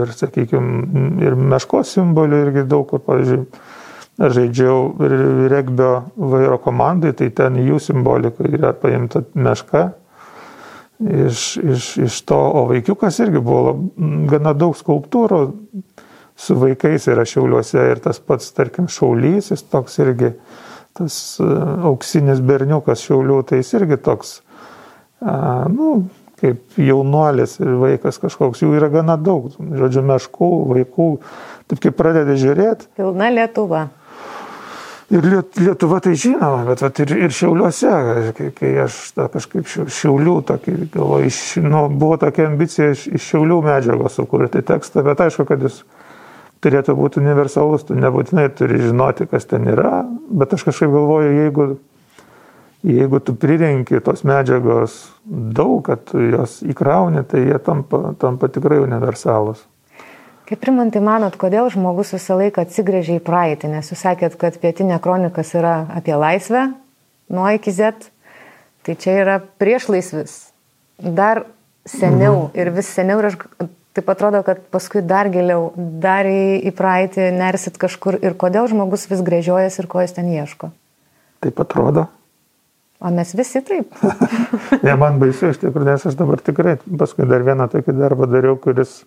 [0.00, 3.46] ir sakykime, ir meškos simbolių irgi daug, kur, pavyzdžiui,
[4.20, 4.90] žaidžiau
[5.48, 9.86] regbio vairo komandai, tai ten jų simbolika yra paimta meška.
[11.00, 13.84] Iš, iš, iš to, o vaikiukas irgi buvo lab,
[14.28, 15.38] gana daug skulptūrų
[16.40, 20.34] su vaikais yra šiauliuose ir tas pats, tarkim, šaulys, jis toks irgi,
[20.96, 24.34] tas uh, auksinis berniukas šiaulių, tai jis irgi toks,
[25.24, 25.90] uh, nu,
[26.40, 31.08] kaip jaunuolis ir vaikas kažkoks, jų yra gana daug, žodžiu, meškų, vaikų,
[31.70, 32.90] taip kaip pradedi žiūrėti.
[32.98, 33.88] Pilna Lietuva.
[35.10, 35.26] Ir
[35.58, 37.94] Lietuva tai žinoma, bet vat, ir, ir Šiauliuose,
[38.36, 43.26] kai, kai aš ta, kažkaip Šiaulių, tokį, galvoju, iš, nu, buvo tokia ambicija iš, iš
[43.32, 45.80] Šiaulių medžiagos sukurti tekstą, bet aišku, kad jis
[46.62, 51.66] turėtų būti universalus, tu nebūtinai turi žinoti, kas ten yra, bet aš kažkaip galvoju, jeigu,
[52.86, 59.66] jeigu tu prirenki tos medžiagos daug, kad jos įkrauni, tai jie tampa, tampa tikrai universalus.
[60.50, 64.98] Kaip primantai manot, kodėl žmogus visą laiką atsigrėžia į praeitį, nes jūs sakėt, kad pietinė
[65.02, 66.70] kronikas yra apie laisvę
[67.30, 68.08] nuo iki Z,
[68.82, 70.38] tai čia yra prieš laisvis.
[70.98, 71.44] Dar
[71.86, 72.56] seniau mhm.
[72.58, 73.38] ir vis seniau ir aš
[73.94, 79.06] taip atrodo, kad paskui dar giliau, dar į, į praeitį nersit kažkur ir kodėl žmogus
[79.10, 80.70] vis grėžiojasi ir ko jis ten ieško.
[81.44, 82.08] Taip atrodo.
[83.00, 83.94] O mes visi taip.
[84.84, 88.58] ne, man baisu iš tikrųjų, nes aš dabar tikrai paskui dar vieną tokį darbą dariau,
[88.60, 88.98] kuris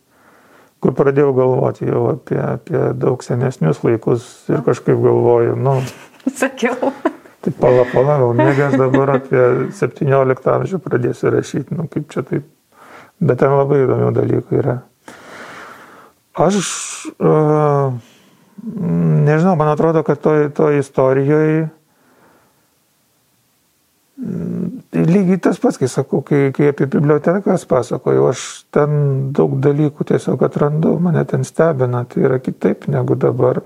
[0.84, 5.78] kur pradėjau galvoti jau apie, apie daug senesnius laikus ir kažkaip galvoju, nu.
[6.42, 6.90] Sakiau.
[7.44, 9.44] Tai pala, pala, gal negi aš dabar apie
[9.76, 12.48] 17 amžių pradėsiu rašyti, nu kaip čia taip.
[13.24, 14.78] Bet ten labai įdomių dalykų yra.
[16.40, 16.58] Aš,
[17.22, 17.94] uh,
[19.28, 21.68] nežinau, man atrodo, kad to, to istorijoje
[24.18, 30.44] lygiai tas pats, kai sakau, kai, kai apie bibliotekas pasakoju, aš ten daug dalykų tiesiog
[30.46, 33.64] atrandu, mane ten stebina, tai yra kitaip negu dabar.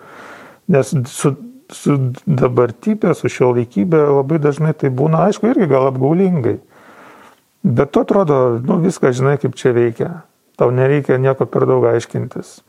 [0.71, 1.33] Nes su,
[1.73, 6.57] su dabartybė, su šio laikybė labai dažnai tai būna, aišku, irgi gal apgaulingai.
[7.67, 10.11] Bet tu atrodo, nu viską žinai, kaip čia veikia.
[10.57, 12.61] Tau nereikia nieko per daug aiškintis.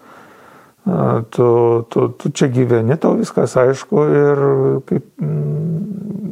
[1.31, 1.47] Tu,
[1.91, 4.43] tu, tu čia gyveni, tau viskas aišku ir
[4.89, 5.05] kaip,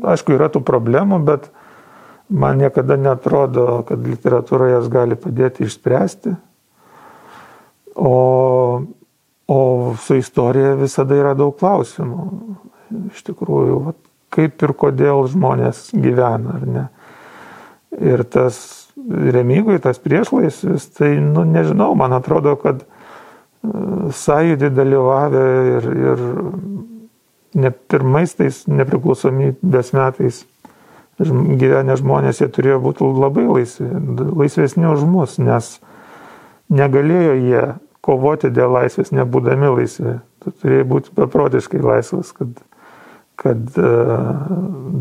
[0.07, 1.51] aišku, yra tų problemų, bet
[2.33, 6.37] man niekada netrodo, kad literatūra jas gali padėti išspręsti.
[7.97, 8.16] O,
[9.51, 9.61] o
[10.01, 12.27] su istorija visada yra daug klausimų.
[13.12, 14.01] Iš tikrųjų, vat,
[14.33, 16.88] kaip ir kodėl žmonės gyvena, ar ne.
[17.97, 18.59] Ir tas
[18.97, 22.87] remygui, tas priešlaisvis, tai, nu, nežinau, man atrodo, kad
[24.16, 26.26] sąjūdį dalyvavę ir, ir
[27.57, 30.44] ne pirmais tais nepriklausomybės metais
[31.16, 33.88] gyvenę žmonės, jie turėjo būti labai laisvi,
[34.37, 35.79] laisvesni už mus, nes
[36.68, 37.62] negalėjo jie
[38.05, 40.18] kovoti dėl laisvės, nebūdami laisvi.
[40.44, 42.52] Tu turėjai būti beprotiškai laisvas, kad,
[43.40, 44.44] kad uh,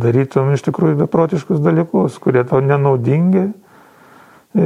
[0.01, 3.45] darytum iš tikrųjų beprotiškus dalykus, kurie tau nenaudingi,
[4.55, 4.65] e,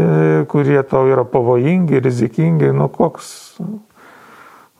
[0.51, 2.71] kurie tau yra pavojingi, rizikingi.
[2.75, 3.33] Nu, koks,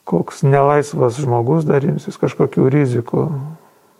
[0.09, 3.25] koks nelaisvas žmogus dar imsis kažkokių rizikų.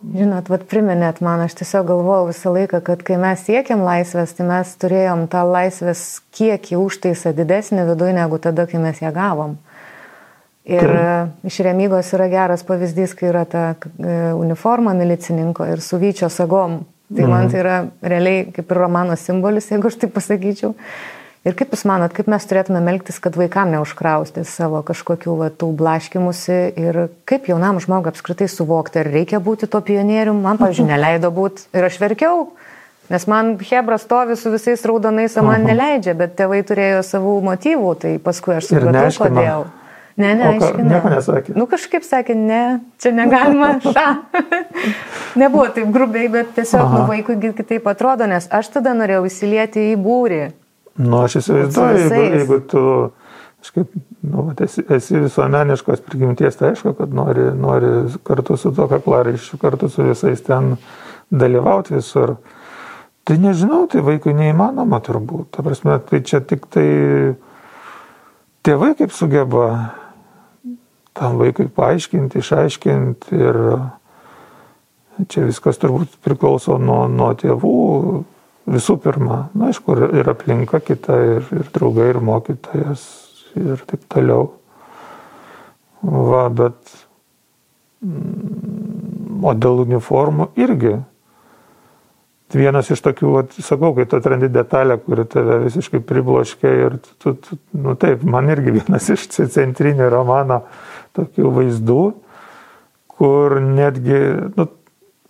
[0.00, 4.46] Žinot, vad priminėt man, aš tiesiog galvojau visą laiką, kad kai mes siekiam laisvės, tai
[4.48, 9.58] mes turėjom tą laisvės kiekį užtaisą didesnį viduje negu tada, kai mes ją gavom.
[10.70, 11.36] Ir Taip.
[11.50, 16.80] iš remygos yra geras pavyzdys, kai yra ta e, uniforma milicininko ir su vyčio sagom.
[17.10, 17.30] Tai mhm.
[17.30, 20.74] man tai yra realiai kaip ir romano simbolis, jeigu aš tai pasakyčiau.
[21.40, 25.70] Ir kaip Jūs manot, kaip mes turėtume melktis, kad vaikam neužkrausti savo kažkokių va, tų
[25.78, 26.98] blaškimusi ir
[27.28, 31.88] kaip jaunam žmogui apskritai suvokti, ar reikia būti to pionierium, man, pavyzdžiui, neleido būti ir
[31.88, 32.50] aš verkiau,
[33.08, 37.96] nes man Hebra stovi su visais raudonais, o man neleidžia, bet tėvai turėjo savų motyvų,
[38.04, 39.68] tai paskui aš supratau, kodėl.
[40.20, 40.84] Ne, ne, aiškiai.
[40.84, 41.56] Nieko nesakė.
[41.56, 42.62] Nu kažkaip sakė, ne,
[43.00, 44.08] čia negalima šą.
[45.40, 50.00] Nebuvo taip grubiai, bet tiesiog nu, vaikui kitaip atrodo, nes aš tada norėjau įsilieti į
[50.04, 50.42] būrį.
[51.00, 52.84] Nu, aš įsivaizduoju, jeigu, jeigu tu
[53.60, 53.92] kažkaip,
[54.28, 57.92] nu, esi, esi visuomeniškos prigimties, tai aišku, kad nori, nori
[58.26, 60.74] kartu su to kaklaraiščiu, kartu su visais ten
[61.30, 62.36] dalyvauti visur.
[63.24, 65.50] Tai nežinau, tai vaikui neįmanoma turbūt.
[65.54, 66.88] Ta prasme, tai čia tik tai
[68.66, 69.66] tėvai kaip sugeba
[71.16, 73.60] tam vaikui paaiškinti, išaiškinti ir
[75.28, 77.76] čia viskas turbūt priklauso nuo, nuo tėvų
[78.68, 83.04] visų pirma, na, aišku, ir aplinka kita, ir, ir draugai, ir mokytojas,
[83.58, 84.50] ir taip toliau.
[86.00, 86.92] Va, bet,
[88.04, 90.98] mm, o dėl uniformų irgi.
[92.50, 97.36] Vienas iš tokių, vat, sakau, kai tu atrandi detalę, kuri tave visiškai pribloškia ir tu,
[97.36, 100.64] tu, nu taip, man irgi vienas iš centrinio romano
[101.18, 102.02] tokių vaizdų,
[103.20, 104.22] kur netgi,
[104.56, 104.66] nu,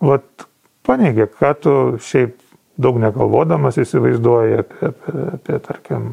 [0.01, 0.47] vat,
[0.87, 2.40] paneigia, ką tu šiaip
[2.77, 6.11] daug negalvodamas įsivaizduoji apie, apie, apie tarkim,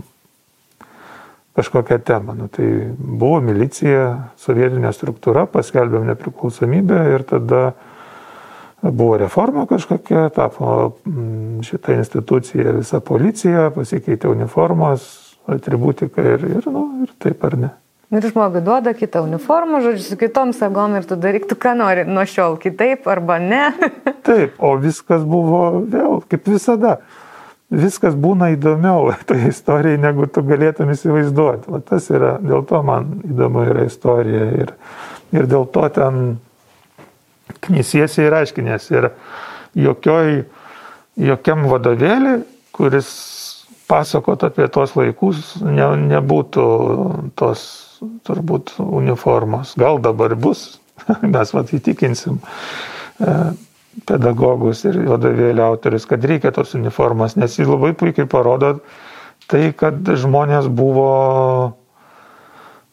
[1.59, 2.35] kažkokią temą.
[2.39, 2.69] Nu, tai
[2.99, 7.63] buvo milicija, sovietinė struktūra, paskelbėm nepriklausomybę ir tada
[8.83, 15.09] buvo reforma kažkokia, tapo mm, šitą instituciją visa policija, pasikeitė uniformos,
[15.51, 17.75] atributika ir, ir, nu, ir taip ar ne.
[18.09, 22.07] Ir žmogui duoda kitą uniformą, žodžiu, su kitom sagom ir tu daryk tu ką nori,
[22.09, 23.67] nuo šiol kitaip arba ne.
[24.29, 26.95] taip, o viskas buvo vėl kaip visada.
[27.69, 31.69] Viskas būna įdomiau toje istorijoje, negu tu galėtum įsivaizduoti.
[31.69, 34.73] Va, tas yra, dėl to man įdomu yra istorija ir,
[35.37, 36.39] ir dėl to ten
[37.67, 38.87] knisiesi ir aiškinės.
[38.95, 39.11] Ir
[39.77, 40.47] jokioj,
[41.29, 42.39] jokiam vadovėlį,
[42.73, 43.13] kuris
[43.89, 46.65] pasakot apie tos laikus, ne, nebūtų
[47.37, 47.69] tos
[48.27, 49.75] turbūt uniformos.
[49.79, 50.79] Gal dabar bus,
[51.35, 53.37] mes vat įtikinsim e,
[54.09, 58.79] pedagogus ir vadovėlio autorius, kad reikia tos uniformos, nes jis labai puikiai parodo
[59.49, 61.13] tai, kad žmonės buvo,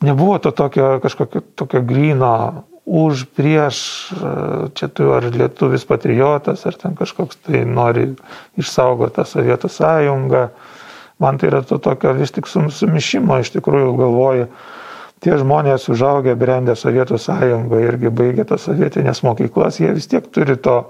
[0.06, 3.78] nebuvo to tokio kažkokio tokio grino už, prieš,
[4.14, 4.32] e,
[4.78, 8.12] čia tu ar lietuvis patriotas, ar ten kažkoks tai nori
[8.62, 10.44] išsaugoti tą Sovietų sąjungą.
[11.20, 14.48] Man tai yra to tokio vis tik sumišimo, iš tikrųjų galvoju,
[15.24, 20.58] tie žmonės užaugę, brendę Sovietų sąjungoje irgi baigė tas sovietinės mokyklas, jie vis tiek turi
[20.58, 20.82] to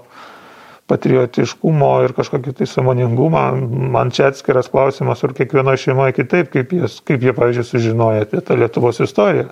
[0.90, 3.46] patriotiškumo ir kažkokį tai samoningumą.
[3.94, 8.42] Man čia atskiras klausimas, ar kiekvienoje šeimoje kitaip, kaip jie, kaip jie pavyzdžiui, sužinoja apie
[8.44, 9.50] tą Lietuvos istoriją.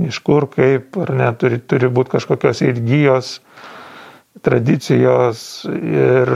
[0.00, 3.32] Iš kur, kaip, ar ne, turi, turi būti kažkokios įgyjos,
[4.44, 5.42] tradicijos.
[5.68, 6.30] Ir,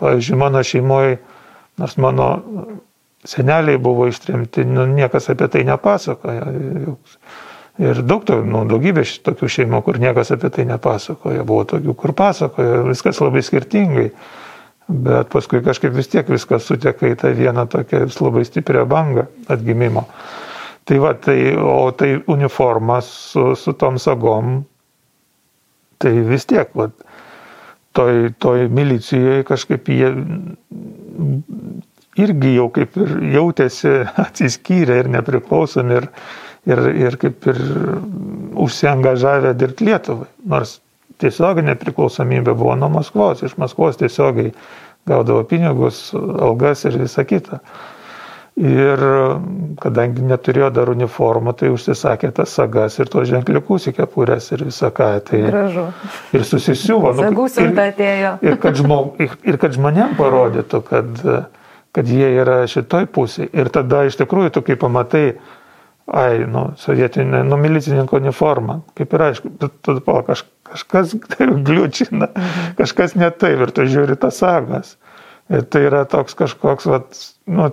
[0.00, 1.18] pavyzdžiui, mano šeimoje,
[1.82, 2.30] nors mano
[3.24, 6.46] seneliai buvo ištremti, nu, niekas apie tai nepasakoja.
[7.82, 12.12] Ir daug to, nu, daugybė tokių šeimų, kur niekas apie tai nepasakoja, buvo tokių, kur
[12.16, 14.08] pasakoja, viskas labai skirtingai.
[14.92, 20.04] Bet paskui kažkaip vis tiek viskas suteka į tą vieną tokią labai stiprią bangą atgimimo.
[20.84, 24.64] Tai va, tai, o tai uniforma su, su tom sagom,
[26.02, 26.90] tai vis tiek, va,
[27.94, 30.10] toj, toj milicijoje kažkaip jie
[32.18, 33.92] irgi jau kaip ir jautėsi
[34.26, 36.08] atsiskyrę ir nepriklausomi ir,
[36.68, 37.62] ir, ir kaip ir
[38.62, 40.28] užsiengažavę dirbti Lietuvai.
[40.52, 40.78] Nors
[41.22, 44.52] tiesioginė priklausomybė buvo nuo Maskvos, iš Maskvos tiesiogiai
[45.08, 47.62] gaudavo pinigus, algas ir visą kitą.
[48.52, 49.00] Ir
[49.80, 54.90] kadangi neturėjo dar uniformą, tai užsisakė tas sagas ir tos ženkliukus į kepurės ir visą
[54.92, 55.08] ką.
[55.24, 55.86] Tai Gražu.
[56.36, 57.14] Ir susisiuvo.
[57.16, 61.40] Nu, ir, ir, ir, kad žmog, ir, ir kad žmonėm parodytų, kad uh,
[61.92, 63.50] kad jie yra šitoj pusėje.
[63.52, 65.26] Ir tada iš tikrųjų tu kaip pamatai,
[66.08, 71.16] ai, nu, sovietinė, nu, milicininko uniforma, kaip ir aišku, tu pala, kaž, kažkas
[71.66, 72.76] gliučina, mhm.
[72.80, 74.96] kažkas ne taip ir tu žiūri tas sagas.
[75.52, 77.18] Ir tai yra toks kažkoks, vat,
[77.50, 77.68] nu,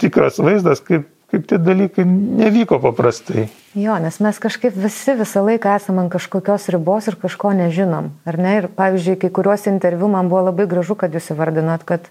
[0.00, 3.46] tikras vaizdas, kaip, kaip tie dalykai nevyko paprastai.
[3.78, 8.40] Jo, nes mes kažkaip visi visą laiką esame ant kažkokios ribos ir kažko nežinom, ar
[8.42, 8.56] ne?
[8.58, 12.10] Ir pavyzdžiui, kai kuriuos interviu man buvo labai gražu, kad jūs įvardinot, kad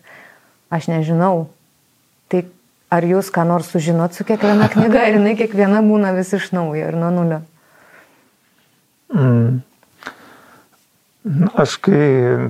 [0.70, 1.48] Aš nežinau.
[2.30, 2.44] Tai
[2.94, 6.92] ar jūs ką nors sužinot su kiekviena knyga ir jinai kiekviena būna vis iš naujo
[6.92, 7.42] ir nuo nulio?
[9.14, 9.62] Mm.
[11.60, 12.04] Aš kai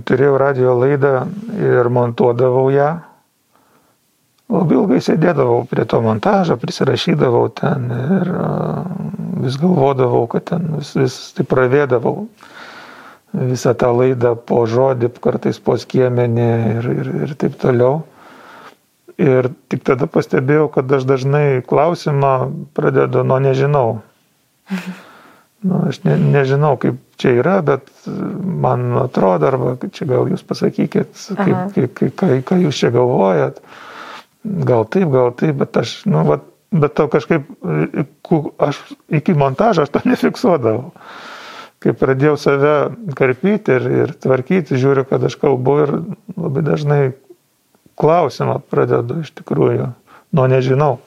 [0.08, 1.14] turėjau radio laidą
[1.58, 2.90] ir montuodavau ją,
[4.52, 8.32] labai ilgai sėdėdavau prie to montažo, prisirašydavau ten ir
[9.44, 12.28] vis galvodavau, kad ten vis, vis tai pravėdavau
[13.34, 18.02] visą tą laidą po žodį, kartais po skiemenį ir, ir, ir taip toliau.
[19.20, 22.34] Ir tik tada pastebėjau, kad aš dažnai klausimą
[22.78, 24.00] pradedu nuo nežinau.
[25.60, 31.10] Nu, aš ne, nežinau, kaip čia yra, bet man atrodo, arba čia gal jūs pasakykit,
[31.36, 33.60] kaip, kaip, kaip, ką, ką jūs čia galvojat.
[34.70, 36.38] Gal taip, gal taip, bet aš, nu, va,
[36.72, 37.52] bet to kažkaip,
[38.70, 38.80] aš
[39.20, 40.94] iki montažo aš to nefiksuodavau
[41.84, 42.76] kai pradėjau save
[43.18, 45.94] karpyti ir, ir tvarkyti, žiūriu, kad aš kalbu ir
[46.36, 47.02] labai dažnai
[48.00, 49.92] klausimą pradedu iš tikrųjų,
[50.36, 50.98] nuo nežinau.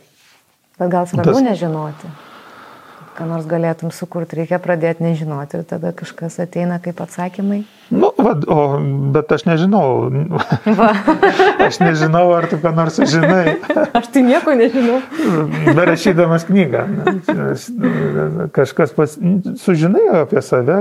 [0.80, 1.44] Bet gal svarbu Tas...
[1.44, 2.12] nežinoti?
[3.12, 7.58] Ką nors galėtum sukurti, reikia pradėti nežinoti ir tada kažkas ateina kaip atsakymai?
[7.92, 8.62] Nu, va, o,
[9.12, 10.08] bet aš nežinau.
[11.66, 13.58] aš nežinau, ar tu ką nors žinai.
[14.00, 15.02] aš tai nieko nežinau.
[15.78, 16.86] Berašydamas knygą.
[18.56, 19.18] Kažkas pas,
[19.60, 20.80] sužinai apie save.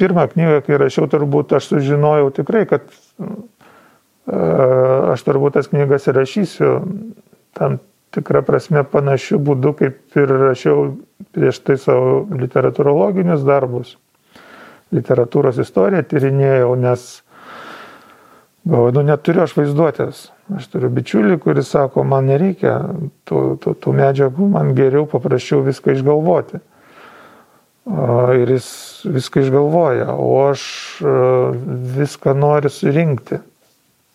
[0.00, 2.88] Pirmą knygą, kai rašiau, turbūt aš sužinojau tikrai, kad
[4.30, 6.74] aš turbūt tas knygas įrašysiu
[7.60, 7.76] tam
[8.14, 10.86] tikrą prasme panašių būdų, kaip ir rašiau
[11.34, 13.96] prieš tai savo literatūrologinius darbus.
[14.94, 17.10] Literatūros istoriją tyrinėjau, nes
[18.64, 20.26] Galvoju, nu neturiu aš vaizduotės.
[20.58, 22.74] Aš turiu bičiulį, kuris sako, man nereikia
[23.28, 26.60] tų, tų, tų medžiagų, man geriau paprasčiau viską išgalvoti.
[28.36, 28.68] Ir jis
[29.08, 30.62] viską išgalvoja, o aš
[31.96, 33.40] viską noriu surinkti.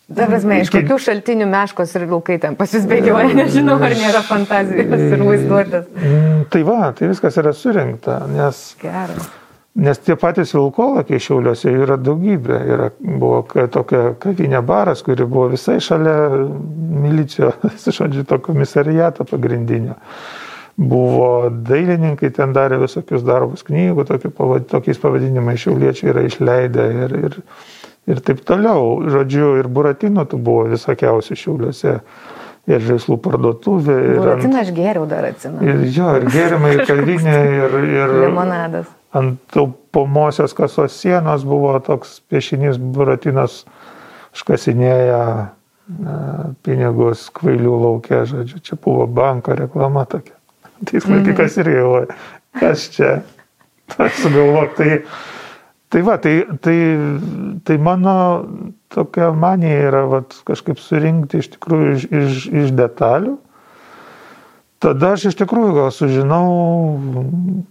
[0.06, 5.24] Ta prasme, iš kokių šaltinių meškos ir vilkai ten pasisbėgioja, nežinau, ar nėra fantazijos ir
[5.26, 5.88] vaizduotės.
[5.98, 8.62] Mm, tai va, tai viskas yra surinkta, nes...
[8.84, 9.32] Geras.
[9.76, 12.60] Nes tie patys vilkolakiai šiauliuose yra daugybė.
[12.72, 13.42] Yra, buvo
[13.74, 16.46] tokia kavinė baras, kuri buvo visai šalia
[17.02, 17.66] milicijos,
[17.98, 19.98] žodžiu, to komisariato pagrindinio.
[20.76, 24.06] Buvo dailininkai, ten darė visokius darbus knygų,
[24.70, 27.38] tokiais pavadinimais šiauliečiai yra išleidę ir, ir
[28.10, 28.98] ir taip toliau.
[29.12, 32.00] Žodžiu, ir buratino tų buvo visokiausių šiauliuose.
[32.66, 33.96] Ir žaislų parduotuvė.
[34.18, 35.68] Buratiną aš geriau dar atsimenu.
[35.70, 37.76] Ir jo, ir gėrimai, ir kavinė, ir...
[37.94, 38.88] ir Limonadas.
[39.16, 43.62] Ant taupomosios kasos sienos buvo toks piešinys buratinas
[44.36, 45.22] škasinėja
[46.66, 50.34] pinigus kvailių laukia, žodžiu, čia buvo banko reklama tokia.
[50.86, 52.18] Tai laikikas irgi galvoja,
[52.60, 53.12] kas čia,
[53.94, 54.90] aš sugalvok, tai
[55.96, 56.78] Tai va, tai, tai,
[57.64, 58.14] tai mano
[58.92, 63.38] tokia manija yra vat, kažkaip surinkti iš tikrųjų iš, iš, iš detalių.
[64.84, 66.50] Tada aš iš tikrųjų gal sužinau,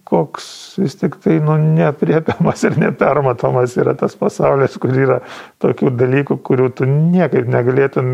[0.08, 0.46] koks
[0.80, 5.20] vis tik tai nu, nepriepiamas ir nepermatomas yra tas pasaulis, kur yra
[5.60, 8.08] tokių dalykų, kurių tu niekaip negalėtum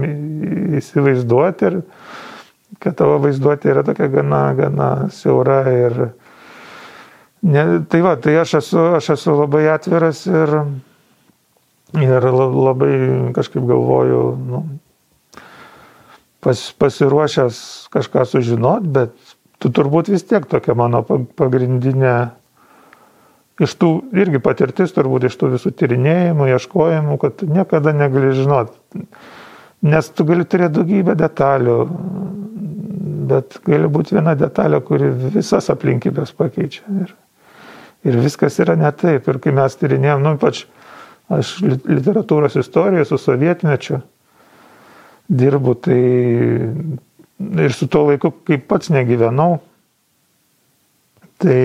[0.81, 1.79] įsivaizduoti ir
[2.83, 6.01] kad tavo vaizduotė yra tokia gana, gana siaura ir,
[7.41, 10.51] Ne, tai va, tai aš esu, aš esu labai atviras ir,
[11.97, 12.93] ir labai
[13.37, 14.61] kažkaip galvoju, nu,
[16.45, 17.63] pas, pasiruošęs
[17.95, 19.17] kažką sužinot, bet
[19.61, 21.01] tu turbūt vis tiek tokia mano
[21.41, 22.17] pagrindinė,
[23.61, 28.73] iš tų irgi patirtis, turbūt iš tų visų tyrinėjimų, ieškojimų, kad niekada negali žinot.
[29.85, 31.77] Nes tu gali turėti daugybę detalių,
[33.31, 36.85] bet gali būti viena detalė, kuri visas aplinkybės pakeičia.
[37.05, 37.13] Ir,
[38.05, 39.29] ir viskas yra ne taip.
[39.29, 40.65] Ir kai mes tyrinėjom, nu, ypač
[41.31, 44.01] aš literatūros istorijoje su sovietmečiu
[45.31, 46.01] dirbu, tai
[47.65, 49.61] ir su tuo laiku, kai pats negyvenau,
[51.41, 51.61] tai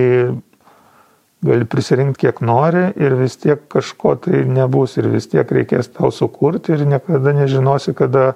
[1.46, 6.10] gali prisirinkti kiek nori ir vis tiek kažko tai nebus ir vis tiek reikės tau
[6.14, 8.32] sukurti ir niekada nežinosi, kada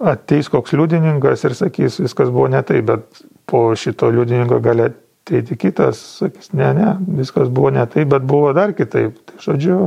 [0.00, 4.88] ateis koks liudininkas ir sakys, viskas buvo ne taip, bet po šito liudininko gali
[5.30, 9.14] ateiti kitas, sakys, ne, ne, viskas buvo ne taip, bet buvo dar kitaip.
[9.30, 9.78] Tai žodžiu,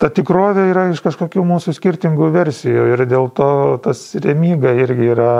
[0.00, 3.50] ta tikrovė yra iš kažkokių mūsų skirtingų versijų ir dėl to
[3.84, 5.32] tas remyga irgi yra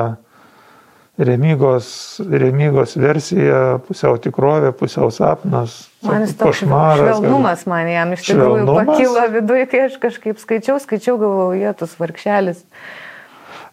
[1.21, 5.77] remygos, remygos versija, pusiau tikrovė, pusiau sapnas.
[6.07, 11.19] Man jis toks švelnumas man jam iš tikrųjų pakilo viduje, kai aš kažkaip skaičiau, skaičiau,
[11.21, 12.65] galvojau, jie tas varkšelis.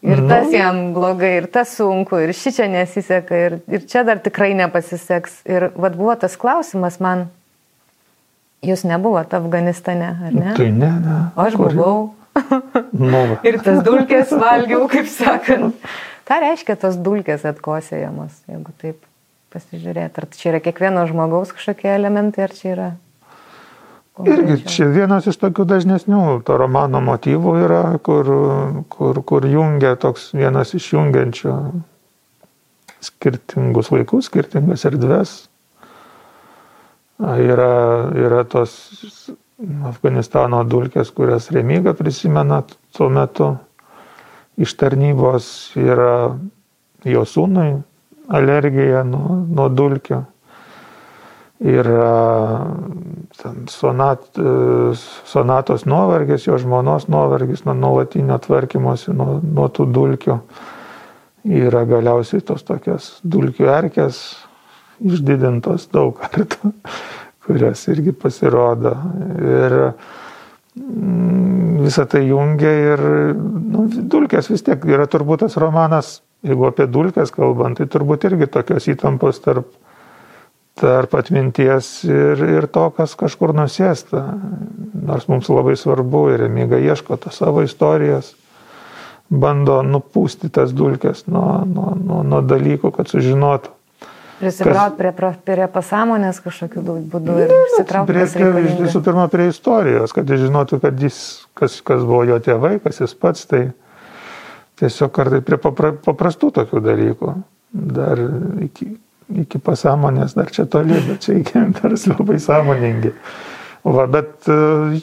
[0.06, 0.28] Ir nu.
[0.30, 4.52] tas jam blogai, ir tas sunku, ir ši čia nesiseka, ir, ir čia dar tikrai
[4.58, 5.40] nepasiseks.
[5.50, 7.26] Ir vad buvo tas klausimas man,
[8.66, 10.54] jūs nebuvote Afganistane, ar ne?
[10.60, 11.18] Tai ne, ne.
[11.34, 11.74] O aš Kur?
[11.74, 11.98] buvau.
[12.94, 13.24] Nu.
[13.48, 15.90] ir tas dulkės valgiau, kaip sakant.
[16.28, 19.02] Ką reiškia tos dulkės atkosėjamos, jeigu taip
[19.56, 20.20] pasižiūrėt?
[20.20, 22.90] Ar čia yra kiekvieno žmogaus kažkokie elementai, ar čia yra
[24.26, 28.30] Irgi čia vienas iš tokių dažnesnių to romano motyvų yra, kur,
[28.90, 31.54] kur, kur jungia toks vienas iš jungiančių
[33.06, 35.36] skirtingus laikus, skirtingas erdves.
[37.22, 37.74] Yra,
[38.14, 38.74] yra tos
[39.90, 42.62] Afganistano dulkės, kurias Remyga prisimena
[42.94, 43.56] tuo metu.
[44.58, 46.34] Iš tarnybos yra
[47.06, 47.76] jo sūnui
[48.34, 50.24] alergija nuo, nuo dulkių
[51.60, 52.66] yra
[53.70, 54.28] sonat,
[55.26, 60.38] sonatos nuovargis, jo žmonos nuovargis nuo nuolatinio tvarkymosi, nuo, nuo tų dulkių.
[61.48, 64.20] Yra galiausiai tos tokios dulkių erkės
[65.00, 66.74] išdidintos daug kartų,
[67.48, 68.94] kurios irgi pasirodo.
[69.40, 69.78] Ir
[70.76, 73.04] mm, visą tai jungia ir
[73.38, 78.50] nu, dulkės vis tiek yra turbūt tas romanas, jeigu apie dulkės kalbant, tai turbūt irgi
[78.52, 79.72] tokios įtampos tarp
[80.78, 84.24] tarp atminties ir, ir to, kas kažkur nusėsta.
[85.08, 88.34] Nors mums labai svarbu ir Remiga ieško tą savo istorijas,
[89.30, 93.74] bando nupūsti tas dulkes nuo, nuo, nuo, nuo dalykų, kad sužinotų.
[94.38, 100.30] Prisitraukti prie, prie pasąmonės kažkokiu būdu ir prisitraukti prie, prie, visų pirma prie istorijos, kad
[100.30, 101.18] jis žinotų, kad jis,
[101.58, 103.64] kas, kas buvo jo tėvai, kas jis pats, tai
[104.78, 107.34] tiesiog kartai prie papra, paprastų tokių dalykų.
[107.98, 108.22] Dar
[108.64, 108.92] iki,
[109.44, 113.14] iki pasąmonės dar čia toli, bet čia iki dar labai sąmoningi.
[113.88, 114.56] Va, bet e,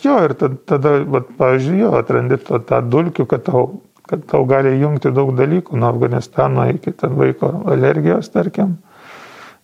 [0.02, 3.62] jo, ir tada, tada va, pavyzdžiui, jo, atrandi to, tą dulkių, kad tau,
[4.10, 8.76] kad tau gali jungti daug dalykų nuo Afganistano iki ten vaiko alergijos, tarkim.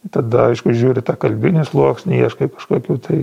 [0.08, 3.18] Tada, aišku, žiūri tą kalbinį sluoksnį, ieškai kažkokių tai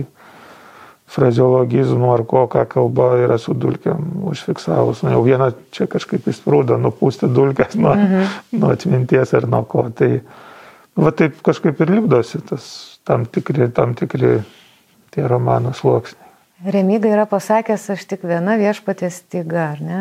[1.08, 5.00] frazeologizmų ar ko, ką kalba yra su dulkiam užfiksavus.
[5.02, 8.36] Nu, jau vieną čia kažkaip įsprūdo, nupūsti dulkės nuo, mhm.
[8.60, 9.88] nuo atminties ar nuo ko.
[9.88, 10.10] Tai
[10.98, 12.70] va taip kažkaip ir lipdosi tas
[13.08, 14.40] tam tikri, tam tikri
[15.14, 16.26] tie romano sluoksniai.
[16.58, 19.98] Remyga yra pasakęs, aš tik viena viešpatės styga, ar ne?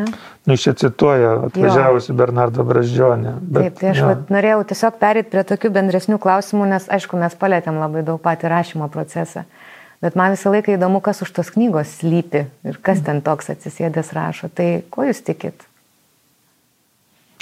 [0.50, 3.36] Nu, iš čia cituoja atvažiavusi Bernardo Braždžionė.
[3.44, 7.38] Bet, Taip, tai aš vat, norėjau tiesiog perėti prie tokių bendresnių klausimų, nes aišku, mes
[7.38, 9.46] palėtėm labai daug patį rašymo procesą.
[10.02, 14.10] Bet man visą laiką įdomu, kas už tos knygos slypi ir kas ten toks atsisėdęs
[14.18, 14.50] rašo.
[14.50, 15.67] Tai ko jūs tikit?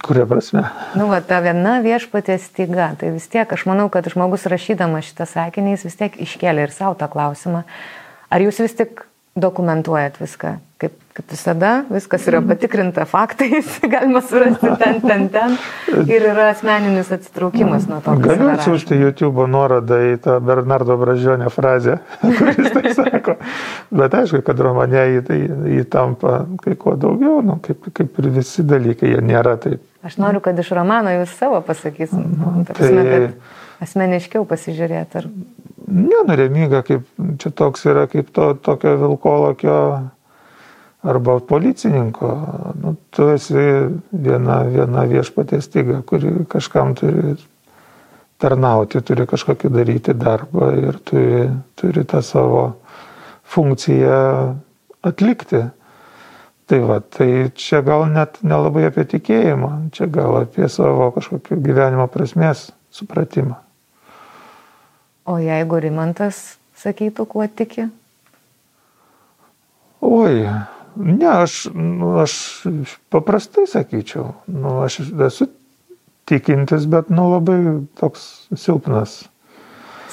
[0.03, 0.65] Kuria prasme?
[0.97, 2.91] Nu, va, ta viena viešpatės styga.
[2.99, 6.73] Tai vis tiek, aš manau, kad žmogus rašydamas šitą sakinį, jis vis tiek iškelia ir
[6.75, 7.63] savo tą klausimą.
[8.33, 9.05] Ar jūs vis tik
[9.39, 10.57] dokumentuojat viską?
[10.81, 15.53] Kaip, kaip visada, viskas yra patikrinta faktais, galima surasti ten, ten, ten.
[16.11, 18.17] Ir yra asmeninis atsitraukimas nuo to.
[18.19, 22.01] Galiu atsiųsti YouTube nuorodą į tą Bernardo Bražionę frazę,
[22.39, 23.37] kuris tai sako.
[23.95, 25.05] Bet aišku, kad romane
[25.77, 29.85] įtampa kai ko daugiau, nu, kaip, kaip ir visi dalykai, jie nėra taip.
[30.05, 32.25] Aš noriu, kad iš romano jūs savo pasakysim.
[32.41, 33.61] Nu, ta prasme, tai...
[33.87, 35.23] asmeniškiau pasižiūrėti.
[35.23, 35.31] Ar...
[35.85, 37.07] Ne, nu remyga, kaip
[37.39, 39.79] čia toks yra kaip to tokio vilkolokio
[41.05, 42.29] arba policininko.
[42.81, 43.65] Nu, tu esi
[44.11, 47.35] viena, viena viešpatės tyga, kuri kažkam turi
[48.41, 51.47] tarnauti, turi kažkokį daryti darbą ir turi,
[51.79, 52.65] turi tą savo
[53.55, 54.19] funkciją
[55.05, 55.63] atlikti.
[56.65, 62.07] Tai va, tai čia gal net nelabai apie tikėjimą, čia gal apie savo kažkokį gyvenimo
[62.09, 63.59] prasmės supratimą.
[65.29, 67.85] O jeigu Rimantas sakytų, kuo tiki?
[70.05, 70.41] Oi,
[70.95, 72.33] ne, aš, nu, aš
[73.13, 74.33] paprastai sakyčiau.
[74.47, 75.47] Nu, aš esu
[76.29, 77.59] tikintis, bet nu, labai
[77.99, 79.23] toks silpnas.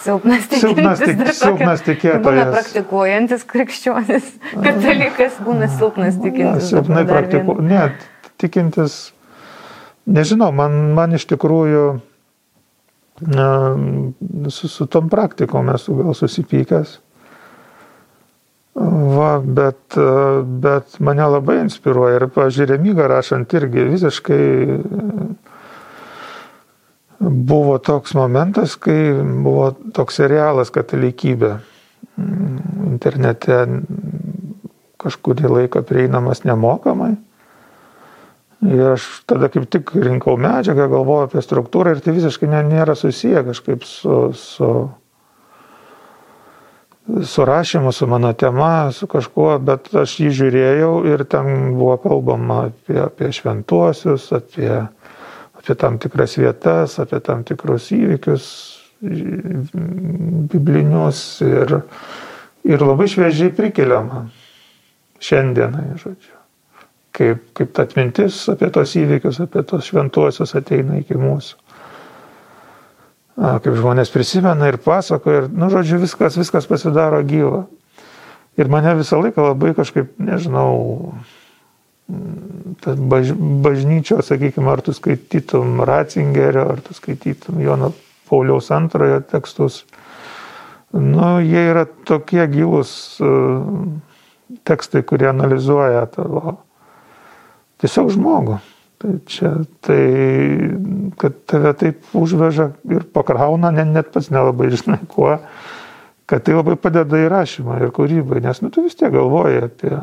[0.03, 0.99] Silpnas tikintis.
[0.99, 2.55] Silpnas, silpnas tikėtojas.
[2.57, 4.31] Praktikuojantis krikščionis.
[4.67, 6.73] Katalikas būna silpnas tikintis.
[6.73, 7.69] Silpnai praktikuojantis.
[7.71, 9.03] Ne, tikintis.
[10.11, 11.85] Nežinau, man, man iš tikrųjų
[14.51, 16.99] su, su tom praktikom esu gal susipykęs.
[18.73, 19.97] Va, bet,
[20.65, 24.45] bet mane labai inspiruoja ir, pažiūrėjau, Remyga rašant irgi visiškai
[27.21, 29.13] buvo toks momentas, kai
[29.45, 31.53] buvo toks serialas katalikybė
[32.89, 33.61] internete
[35.03, 37.15] kažkurį laiką prieinamas nemokamai.
[38.63, 43.43] Ir aš tada kaip tik rinkau medžiagą, galvojau apie struktūrą ir tai visiškai nėra susiję
[43.49, 44.69] kažkaip su, su,
[47.25, 52.59] su rašymu, su mano tema, su kažkuo, bet aš jį žiūrėjau ir ten buvo kalbama
[52.69, 54.71] apie, apie šventuosius, apie,
[55.59, 58.45] apie tam tikras vietas, apie tam tikrus įvykius
[60.53, 61.81] biblinius ir,
[62.63, 64.29] ir labai šviežiai prikeliama
[65.23, 66.39] šiandienai, žodžiu
[67.13, 71.59] kaip, kaip ta atmintis apie tos įvykius, apie tos šventuosius ateina iki mūsų.
[73.37, 77.65] Kaip žmonės prisimena ir pasakoja, ir, nu, žodžiu, viskas, viskas pasidaro gyva.
[78.61, 81.15] Ir mane visą laiką labai kažkaip, nežinau,
[83.09, 83.33] baž,
[83.65, 87.95] bažnyčio, sakykime, ar tu skaitytum Ratzingerio, ar tu skaitytum Jono
[88.29, 89.87] Pauliaus antrojo tekstus,
[90.93, 92.93] nu, jie yra tokie gilus
[93.25, 93.65] uh,
[94.65, 96.59] tekstai, kurie analizuoja tavo
[97.83, 98.59] tiesiog žmogų.
[99.03, 99.49] Tai čia,
[99.83, 100.03] tai,
[101.19, 105.33] kad tave taip užveža ir pakrauna, net, net pats nelabai žinai kuo,
[106.31, 109.97] kad tai labai padeda įrašymą ir kūrybai, nes nu, tu vis tiek galvoji apie,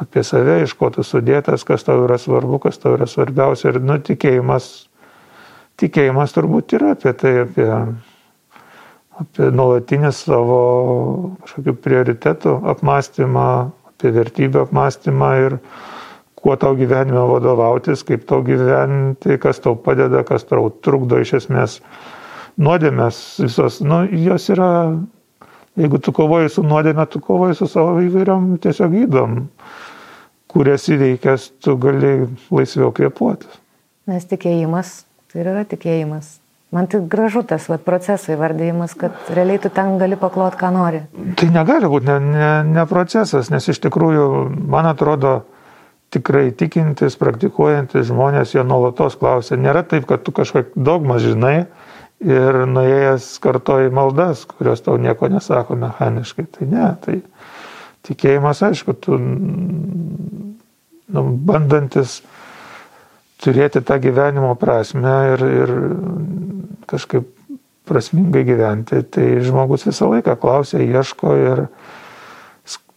[0.00, 3.74] apie save, iš ko tu sudėtas, kas tau yra svarbu, kas tau yra svarbiausia.
[3.74, 4.70] Ir nu, tikėjimas,
[5.84, 7.68] tikėjimas turbūt yra apie tai, apie,
[9.20, 10.60] apie nuolatinį savo
[11.44, 13.48] kažkokių prioritetų apmąstymą,
[13.92, 15.60] apie vertybių apmąstymą ir
[16.40, 21.78] kuo tau gyvenime vadovautis, kaip tau gyventi, kas tau padeda, kas tau trukdo iš esmės.
[22.60, 24.70] Nuodėmės visos, nu, jos yra,
[25.80, 29.38] jeigu tu kovoji su nuodėmė, tu kovoji su savo įvairiom tiesiog įdom,
[30.50, 32.14] kurias įveikęs tu gali
[32.50, 33.48] laisviau kvepuoti.
[34.10, 36.40] Nes tikėjimas, tai yra tikėjimas.
[36.70, 41.00] Man tik gražu tas vat, procesų įvardėjimas, kad realiai tu ten gali paklot, ką nori.
[41.38, 44.26] Tai negali būti ne, ne, ne procesas, nes iš tikrųjų,
[44.70, 45.40] man atrodo,
[46.14, 49.58] tikrai tikintis, praktikuojantis žmonės jo nuolatos klausia.
[49.60, 51.66] Nėra taip, kad tu kažką dogmas žinai
[52.20, 56.46] ir nuėjęs kartoji maldas, kurios tau nieko nesako mechaniškai.
[56.56, 57.16] Tai ne, tai
[58.08, 59.16] tikėjimas, aišku, tu
[61.10, 62.20] nu, bandantis
[63.40, 65.74] turėti tą gyvenimo prasme ir, ir
[66.90, 67.28] kažkaip
[67.90, 71.64] prasmingai gyventi, tai žmogus visą laiką klausia, ieško ir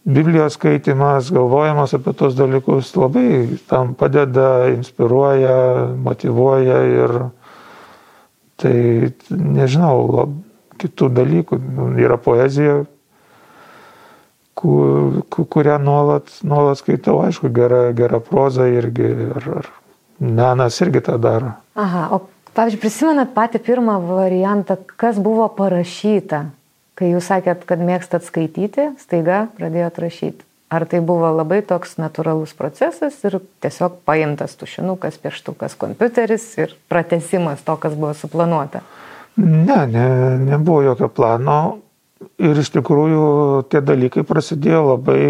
[0.03, 5.55] Biblijos skaitimas, galvojimas apie tos dalykus labai tam padeda, inspiruoja,
[5.95, 7.13] motivuoja ir
[8.59, 8.75] tai
[9.31, 10.33] nežinau, lab,
[10.83, 11.59] kitų dalykų.
[12.03, 12.81] Yra poezija,
[14.59, 19.71] kur, kurią nuolat, nuolat skaitau, aišku, gera, gera proza irgi, ar, ar
[20.19, 21.53] menas irgi tą daro.
[21.79, 22.21] Aha, o
[22.55, 26.45] pavyzdžiui, prisimenat patį pirmą variantą, kas buvo parašyta,
[26.99, 30.45] kai jūs sakėt, kad mėgstat skaityti, staiga pradėjot rašyti.
[30.73, 37.61] Ar tai buvo labai toks natūralus procesas ir tiesiog paimtas tušinukas, pieštukas, kompiuteris ir pratesimas
[37.61, 38.81] to, kas buvo suplanuota?
[39.37, 40.07] Ne, ne,
[40.41, 41.59] nebuvo jokio plano
[42.41, 43.27] ir iš tikrųjų
[43.69, 45.21] tie dalykai prasidėjo labai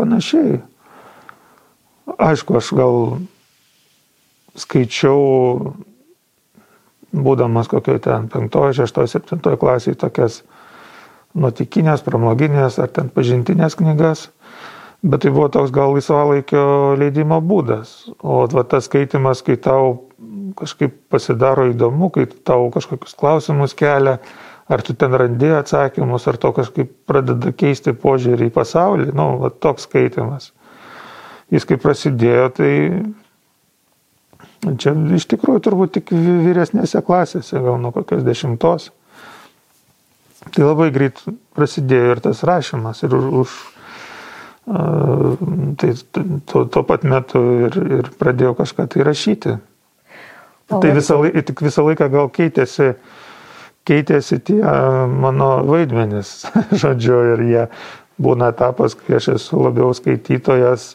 [0.00, 0.62] panašiai.
[2.14, 2.98] Aišku, aš gal
[4.60, 5.74] skaičiau,
[7.12, 10.42] būdamas kokioj ten 5, 6, 7 klasėje tokias
[11.34, 14.28] nuotikinės, pramoginės ar ten pažintinės knygas,
[15.02, 17.96] bet tai buvo toks gal laisvalaikio leidimo būdas.
[18.22, 20.06] O va, tas skaitimas, kai tau
[20.58, 24.18] kažkaip pasidaro įdomu, kai tau kažkokius klausimus kelia,
[24.70, 29.50] ar tu ten randi atsakymus, ar to kažkaip pradeda keisti požiūrį į pasaulį, nu, va,
[29.50, 30.52] toks skaitimas.
[31.52, 32.72] Jis kaip prasidėjo, tai
[34.80, 38.90] čia iš tikrųjų turbūt tik vyresnėse klasėse, gal nuo kokios dešimtos.
[40.52, 41.22] Tai labai greit
[41.56, 43.54] prasidėjo ir tas rašymas, ir už,
[45.80, 45.92] tai
[46.50, 49.56] tuo, tuo pat metu ir, ir pradėjau kažką tai rašyti.
[50.72, 52.94] O tai visą, tik visą laiką gal keitėsi
[53.84, 54.60] keitėsi tie
[55.12, 56.44] mano vaidmenys,
[56.82, 57.64] žodžiu, ir jie
[58.20, 60.94] būna etapas, kai aš esu labiau skaitytojas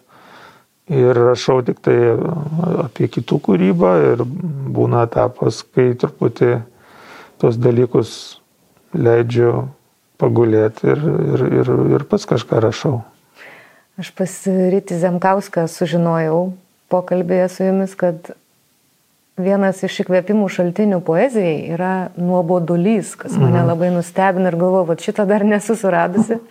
[0.90, 1.98] ir rašau tik tai
[2.88, 6.56] apie kitų kūrybą ir būna etapas, kai truputį
[7.42, 8.39] tos dalykus
[8.94, 9.70] leidžiu
[10.20, 13.00] pagulėti ir, ir, ir, ir pats kažką rašau.
[14.00, 16.52] Aš pas Rytį Zemkauską sužinojau
[16.92, 18.32] pokalbėje su jumis, kad
[19.40, 23.72] vienas iš įkvėpimų šaltinių poezijai yra nuobodulys, kas mane mhm.
[23.72, 26.40] labai nustebino ir galvoju, kad šitą dar nesu suradusi.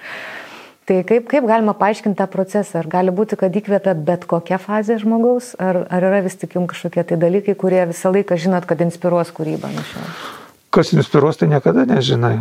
[0.88, 2.78] Tai kaip, kaip galima paaiškinti tą procesą?
[2.80, 6.72] Ar gali būti, kad įkvėpia bet kokia fazė žmogaus, ar, ar yra vis tik jums
[6.72, 10.37] kažkokie tai dalykai, kurie visą laiką žinot, kad inspiruos kūrybą nuo šiol?
[10.78, 12.36] Kas inspiruos, tai niekada nežinai.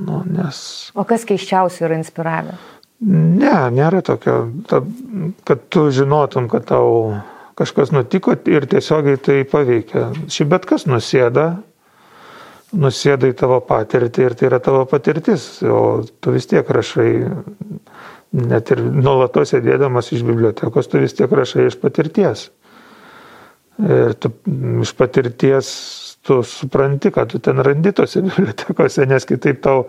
[0.00, 0.58] Nu, nes...
[0.96, 2.56] O kas keiščiausiai yra inspiravę?
[3.04, 4.36] Ne, nėra tokio,
[4.68, 4.80] ta,
[5.44, 7.18] kad tu žinotum, kad tau
[7.56, 10.06] kažkas nutiko ir tiesiogiai tai paveikia.
[10.32, 11.46] Šiaip bet kas nusėda,
[12.76, 17.10] nusėda į tavo patirtį ir tai yra tavo patirtis, o tu vis tiek rašai,
[18.40, 22.48] net ir nuolatos sėdėdamas iš bibliotekos, tu vis tiek rašai iš patirties.
[23.84, 24.32] Ir tu
[24.80, 25.68] iš patirties
[26.26, 29.86] tu supranti, kad tu ten randi tose bibliotekose, nes kitaip tau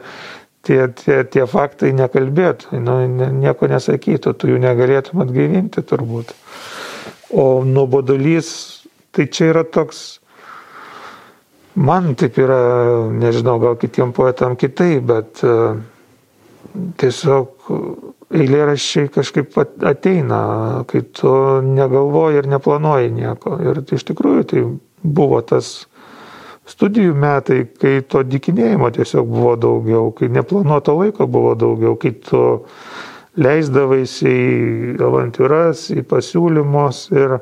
[0.67, 2.99] tie, tie, tie faktai nekalbėtų, nu,
[3.41, 6.33] nieko nesakytų, tu jų negalėtum atgaivinti turbūt.
[7.35, 8.49] O nuobodulys,
[9.15, 10.21] tai čia yra toks,
[11.75, 12.61] man taip yra,
[13.11, 15.75] nežinau, gal kitiem poetam kitai, bet uh,
[16.99, 17.69] tiesiog
[18.37, 19.55] eilėraščiai kažkaip
[19.87, 20.39] ateina,
[20.89, 21.31] kai tu
[21.63, 23.55] negalvoji ir neplanuoji nieko.
[23.63, 24.63] Ir iš tikrųjų tai
[25.03, 25.87] buvo tas
[26.67, 32.43] studijų metai, kai to dikinėjimo tiesiog buvo daugiau, kai neplanuoto laiko buvo daugiau, kai tu
[33.37, 37.37] leisdavaisi į avantūras, į pasiūlymus ir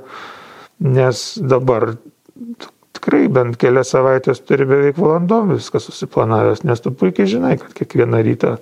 [0.85, 1.93] nes dabar
[2.95, 8.21] tikrai bent kelias savaitės turi beveik valandom viską susiplanavęs, nes tu puikiai žinai, kad kiekvieną
[8.25, 8.57] rytą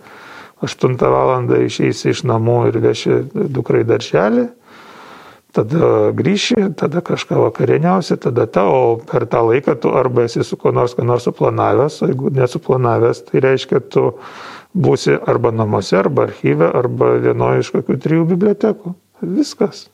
[0.64, 1.49] 8 val.
[1.66, 3.18] išeisi iš namų ir veši
[3.51, 4.47] dukrai darželį,
[5.54, 10.58] tada grįši, tada kažką vakarieniausi, tada ta, o per tą laiką tu arba esi su
[10.58, 14.10] kuo nors, ką nors suplanavęs, o jeigu nesuplanavęs, tai reiškia, tu
[14.74, 18.95] būsi arba namuose, arba archyve, arba vienoje iš kokių trijų bibliotekų.
[19.24, 19.88] Viskas.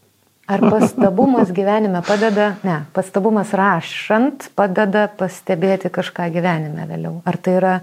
[0.49, 7.19] Ar pastabumas gyvenime padeda, ne, pastabumas rašant padeda pastebėti kažką gyvenime vėliau?
[7.29, 7.73] Ar tai yra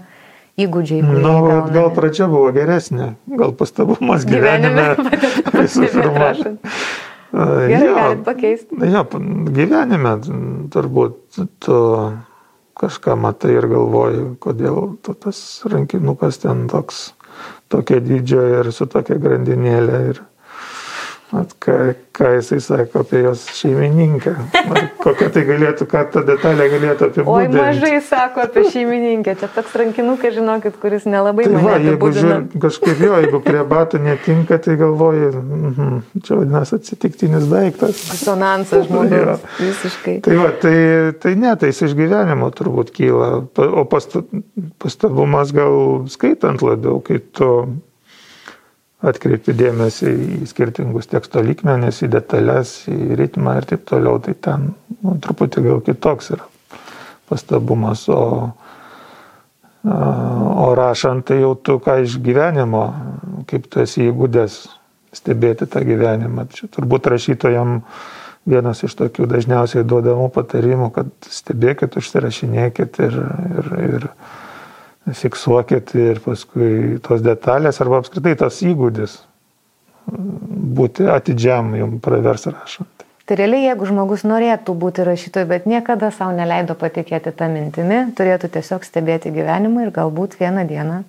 [0.59, 1.05] įgūdžiai?
[1.05, 1.75] Na, nu, gaunami?
[1.77, 6.33] gal pradžia buvo geresnė, gal pastabumas gyvenime, gyvenime visų pirma.
[7.37, 8.79] Gerai, galit pakeisti.
[8.91, 9.03] Jo,
[9.53, 10.15] gyvenime
[10.73, 11.81] turbūt tu
[12.77, 17.11] kažką matai ir galvoji, kodėl tu tas rankinukas ten toks,
[17.73, 20.01] tokia dydžio ir su tokia grandinėlė.
[20.13, 20.21] Ir
[21.35, 21.73] At ką,
[22.15, 24.31] ką jisai sako apie jos šeimininkę.
[24.71, 27.57] Ar kokia tai galėtų, ką ta detalė galėtų apibūdinti.
[27.59, 29.33] Oi, mažai sako apie šeimininkę.
[29.41, 33.99] Čia toks rankinukas, žinokit, kuris nelabai Tai va, jeigu žiūr, kažkaip jo, jeigu prie batų
[34.05, 37.99] netinka, tai galvoji, mhm, čia vadinasi atsitiktinis daiktas.
[38.13, 38.87] Disonansas Jo.
[38.87, 39.43] žmogus.
[39.59, 40.15] Visiškai.
[40.29, 40.77] Tai va, tai,
[41.19, 43.33] tai ne, tai jis iš gyvenimo turbūt kyla,
[43.67, 44.23] o pasta-
[44.79, 47.51] pastabumas gal skaitant labiau, kai tu
[49.05, 54.71] atkreipi dėmesį į skirtingus teksto lygmenis, į detalės, į ritmą ir taip toliau, tai ten
[55.03, 56.47] nu, truputį gal kitoks yra
[57.29, 58.21] pastabumas, o,
[59.83, 62.85] o rašant tai jau tu ką iš gyvenimo,
[63.49, 64.55] kaip tu esi įgūdęs
[65.15, 66.47] stebėti tą gyvenimą.
[66.53, 67.81] Čia turbūt rašytojam
[68.47, 73.17] vienas iš tokių dažniausiai duodamų patarimų, kad stebėkit, užsirašinėkit ir,
[73.59, 74.09] ir, ir
[75.15, 79.17] fiksuokit ir paskui tos detalės arba apskritai tas įgūdis
[80.77, 83.05] būti atidžiam jums pravers rašant.
[83.27, 88.47] Tai realiai, jeigu žmogus norėtų būti rašytoju, bet niekada savo neleido patikėti tą mintimi, turėtų
[88.53, 91.01] tiesiog stebėti gyvenimą ir galbūt vieną dieną,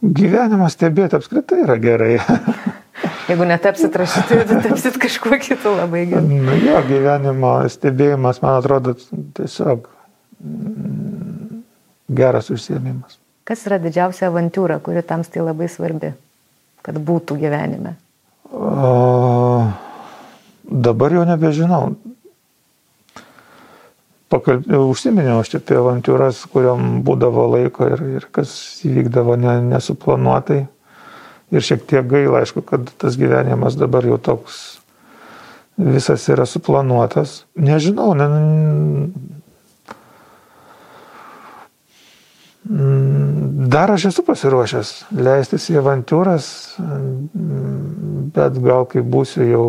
[0.00, 2.14] Gyvenimą stebėti apskritai yra gerai.
[3.28, 6.38] jeigu netapsit rašytoju, tai tapsit kažkuo kitu labai gerai.
[6.46, 8.94] Na jo, gyvenimo stebėjimas, man atrodo,
[9.36, 9.90] tiesiog
[12.10, 13.18] geras užsiemimas.
[13.46, 16.12] Kas yra didžiausia avantūra, kuri tamstai labai svarbi,
[16.86, 17.96] kad būtų gyvenime?
[18.50, 19.66] O,
[20.64, 21.94] dabar jau nebežinau.
[24.30, 24.66] Pakalb...
[24.66, 28.52] Užsiminiau aš čia apie avantūras, kuriam būdavo laiko ir, ir kas
[28.86, 30.60] įvykdavo ne, nesuplanuotai.
[31.50, 34.60] Ir šiek tiek gaila, aišku, kad tas gyvenimas dabar jau toks
[35.80, 37.40] visas yra suplanuotas.
[37.58, 39.08] Nežinau, ne, Mm,
[42.70, 46.44] Dar aš esu pasiruošęs leistis į avantūras,
[48.36, 49.64] bet gal kai būsiu jau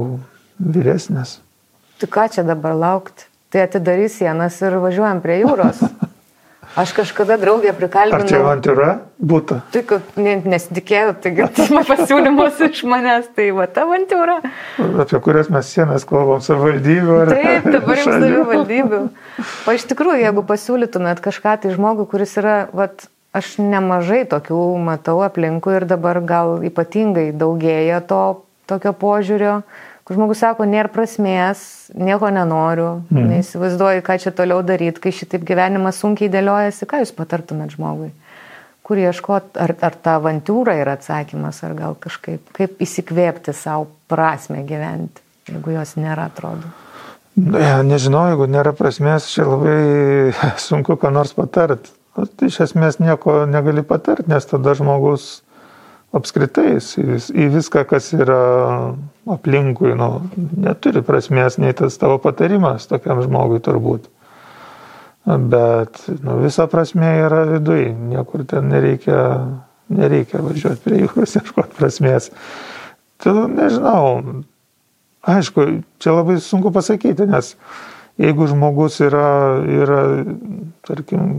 [0.62, 1.40] vyresnis.
[1.98, 3.26] Tai ką čia dabar laukti?
[3.52, 5.82] Tai atidarys sienas ir važiuojam prie jūros.
[6.76, 8.42] Aš kažkada draugę Ar čia prikalbinau.
[8.46, 9.58] avantūra būtų?
[9.74, 14.38] Tai, kad ne- nesitikėjau, tai girdėjau pasiūlymus iš manęs, tai va ta avantūra.
[15.04, 19.02] Apie kurias mes sienas kalbam savivaldybių ar Taip, dabar jau savivaldybių.
[19.68, 23.04] O iš tikrųjų, jeigu pasiūlytumėt kažką tai žmogui, kuris yra, vat,
[23.36, 28.24] aš nemažai tokių matau aplinkui ir dabar gal ypatingai daugėja to
[28.72, 31.64] tokio požiūrio, kur žmogus sako, nėra prasmės,
[31.98, 33.30] nieko nenoriu, mm.
[33.34, 38.12] neįsivaizduoju, ką čia toliau daryti, kai šitaip gyvenimas sunkiai dėliojasi, ką jūs patartumėt žmogui?
[38.88, 44.66] Kur ieškot, ar, ar ta avantūra yra atsakymas, ar gal kažkaip, kaip įsikvėpti savo prasme
[44.68, 46.72] gyventi, jeigu jos nėra, atrodo.
[47.40, 49.78] Ne, nežinau, jeigu nėra prasmės, čia labai
[50.68, 51.94] sunku ką nors patart.
[52.12, 55.38] Tai iš esmės nieko negali patart, nes tada žmogus
[56.16, 58.42] apskritai į viską, kas yra
[59.32, 60.10] aplinkui, nu,
[60.60, 64.10] neturi prasmės nei tas tavo patarimas tokiam žmogui turbūt.
[65.26, 69.22] Bet nu, visa prasme yra viduje, niekur ten nereikia,
[69.94, 72.32] nereikia važiuoti prie jūros ieškoti prasmės.
[73.22, 74.42] Tai nežinau,
[75.30, 75.68] aišku,
[76.02, 77.54] čia labai sunku pasakyti, nes
[78.22, 80.02] jeigu žmogus yra, yra
[80.88, 81.30] tarkim,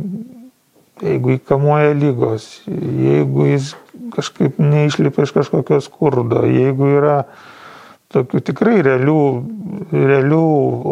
[1.00, 3.72] jeigu įkamuoja lygos, jeigu jis
[4.12, 7.16] kažkaip neišlipa iš kažkokio skurdo, jeigu yra
[8.12, 9.20] tokių tikrai realių,
[9.92, 10.42] realių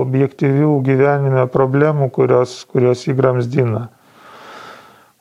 [0.01, 3.89] objektyvių gyvenime problemų, kurios, kurios įgramsdina.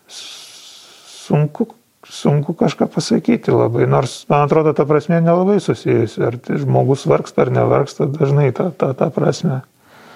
[0.10, 1.68] Sunku,
[2.08, 7.44] sunku kažką pasakyti labai, nors man atrodo ta prasme nelabai susijusi, ar tai žmogus vargsta
[7.46, 9.60] ar nevargsta, dažnai ta, ta, ta prasme.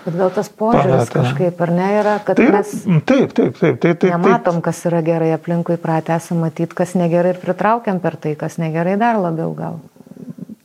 [0.04, 1.14] Bet gal tas požiūris Pameta.
[1.16, 2.72] kažkaip, ar ne, yra, kad Tai yra, mes
[3.08, 4.10] taip, taip, taip, taip, taip.
[4.12, 8.60] nematom, kas yra gerai aplinkui, pratę esame matyti, kas negerai ir pritraukiam per tai, kas
[8.60, 9.80] negerai dar labiau gal.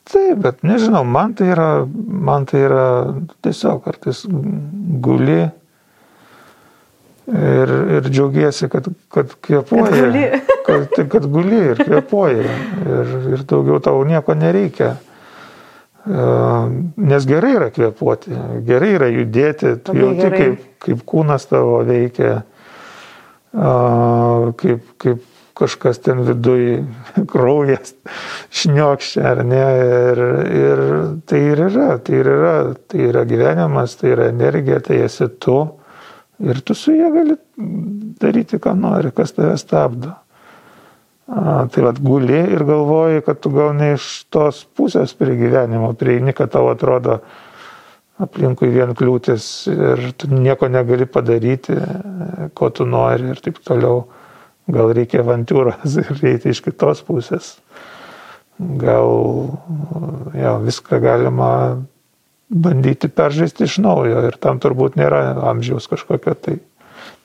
[0.09, 2.85] Taip, bet nežinau, man tai yra, man tai yra
[3.45, 4.25] tiesiog kartais
[5.05, 5.43] guli
[7.29, 9.85] ir, ir džiaugiesi, kad, kad kvepuoji.
[9.85, 10.25] Kad guli.
[10.67, 12.47] Kad, tai, kad guli ir kvepuoji.
[12.89, 14.97] Ir, ir daugiau tau nieko nereikia.
[16.09, 22.39] Nes gerai yra kvepuoti, gerai yra judėti, tu jauti, kaip, kaip kūnas tavo veikia,
[23.53, 25.27] kaip, kaip
[25.59, 26.79] kažkas ten viduje
[27.33, 27.93] kraujas
[28.55, 29.65] šniokščia, ar ne.
[29.89, 30.23] Ir,
[30.61, 30.85] ir
[31.29, 32.55] tai ir yra, tai ir yra,
[32.89, 35.61] tai yra gyvenimas, tai yra energija, tai esi tu.
[36.39, 37.35] Ir tu su jie gali
[38.23, 40.15] daryti, ką nori, kas tave stabdo.
[41.29, 45.91] A, tai vad guli ir galvoji, kad tu gal ne iš tos pusės prie gyvenimo
[45.99, 47.19] prieini, kad tau atrodo
[48.19, 51.77] aplinkui vien kliūtis ir tu nieko negali padaryti,
[52.57, 54.07] ko tu nori ir taip toliau.
[54.69, 57.57] Gal reikia avantūros ir eiti iš kitos pusės.
[58.59, 59.13] gal
[60.35, 61.51] jo, viską galima
[62.49, 65.21] bandyti peržaisti iš naujo ir tam turbūt nėra
[65.51, 66.57] amžiaus kažkokio tai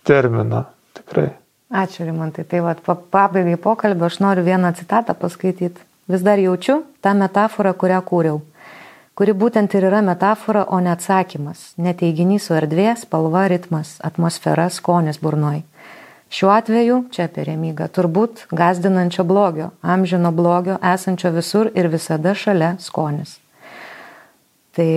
[0.04, 0.66] termino.
[0.94, 1.32] Tikrai.
[1.74, 2.46] Ačiū, Rimantai.
[2.46, 5.82] Tai vad, pabaigai pokalbio aš noriu vieną citatą paskaityti.
[6.08, 8.42] Vis dar jaučiu tą metaforą, kurią kūriau.
[9.18, 11.72] Kuri būtent ir yra metafora, o ne atsakymas.
[11.82, 15.64] Neteiginys su erdvė, spalva, ritmas, atmosfera, skonis burnoj.
[16.34, 22.72] Šiuo atveju, čia apie remygą, turbūt gazdinančio blogio, amžino blogio, esančio visur ir visada šalia
[22.82, 23.40] skonis.
[24.74, 24.90] Tai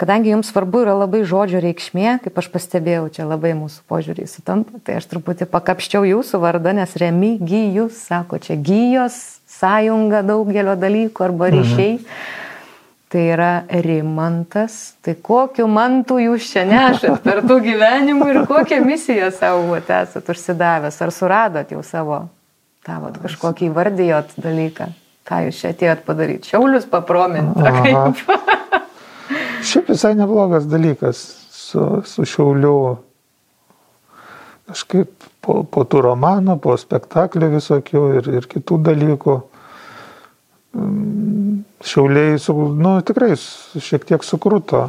[0.00, 4.80] kadangi jums svarbu yra labai žodžio reikšmė, kaip aš pastebėjau, čia labai mūsų požiūriai sutampa,
[4.84, 9.16] tai aš truputį pakapščiau jūsų vardą, nes remygijus, sako, čia gyjos,
[9.56, 11.56] sąjunga daugelio dalykų arba mhm.
[11.60, 11.94] ryšiai.
[12.00, 12.42] Mhm.
[13.06, 14.96] Tai yra rimantas.
[15.00, 20.98] Tai kokiu mantu jūs čia nešat per tų gyvenimų ir kokią misiją savo esat užsidavęs?
[21.06, 22.24] Ar suradot jau savo
[22.82, 24.90] tą kažkokį įvardijot dalyką?
[25.26, 26.50] Ką jūs čia atėjot padaryti?
[26.50, 27.62] Šiaulius paprominti.
[29.62, 32.76] Šiaip visai neblogas dalykas su, su šiauliu.
[34.66, 39.36] Kažkaip po, po tų romanų, po spektaklių visokių ir, ir kitų dalykų.
[40.76, 44.88] Mm, šiauliai, su, nu, tikrai šiek tiek sukruto.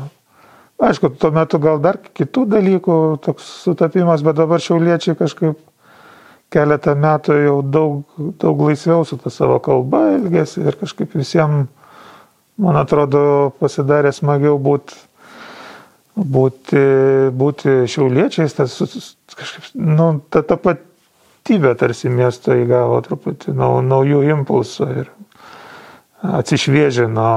[0.77, 5.57] Aišku, tuo metu gal dar kitų dalykų toks sutapimas, bet dabar šiauliečiai kažkaip
[6.53, 11.67] keletą metų jau daug, daug laisviau su ta savo kalba elgėsi ir kažkaip visiems,
[12.61, 15.07] man atrodo, pasidarė smagiau būti
[16.17, 16.81] būti,
[17.37, 18.77] būti šiauliečiais, tas
[19.37, 25.11] kažkaip, nu, ta tapatybė tarsi miesto įgavo truputį nau, naujų impulsų ir
[26.27, 27.29] atsišviežino.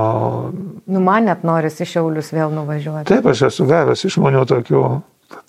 [0.88, 3.08] Nu, man net norisi šiaulius vėl nuvažiuoti.
[3.10, 4.84] Taip, aš esu gavęs iš žmonių tokių,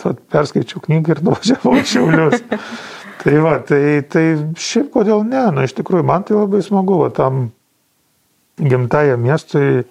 [0.01, 2.43] tad perskaičiau knygą ir nuvažiavau šiaulius.
[3.21, 4.21] Tai va, tai, tai
[4.57, 7.51] šiaip kodėl ne, na iš tikrųjų man tai labai smagu, va, tam
[8.59, 9.83] gimtajam miestui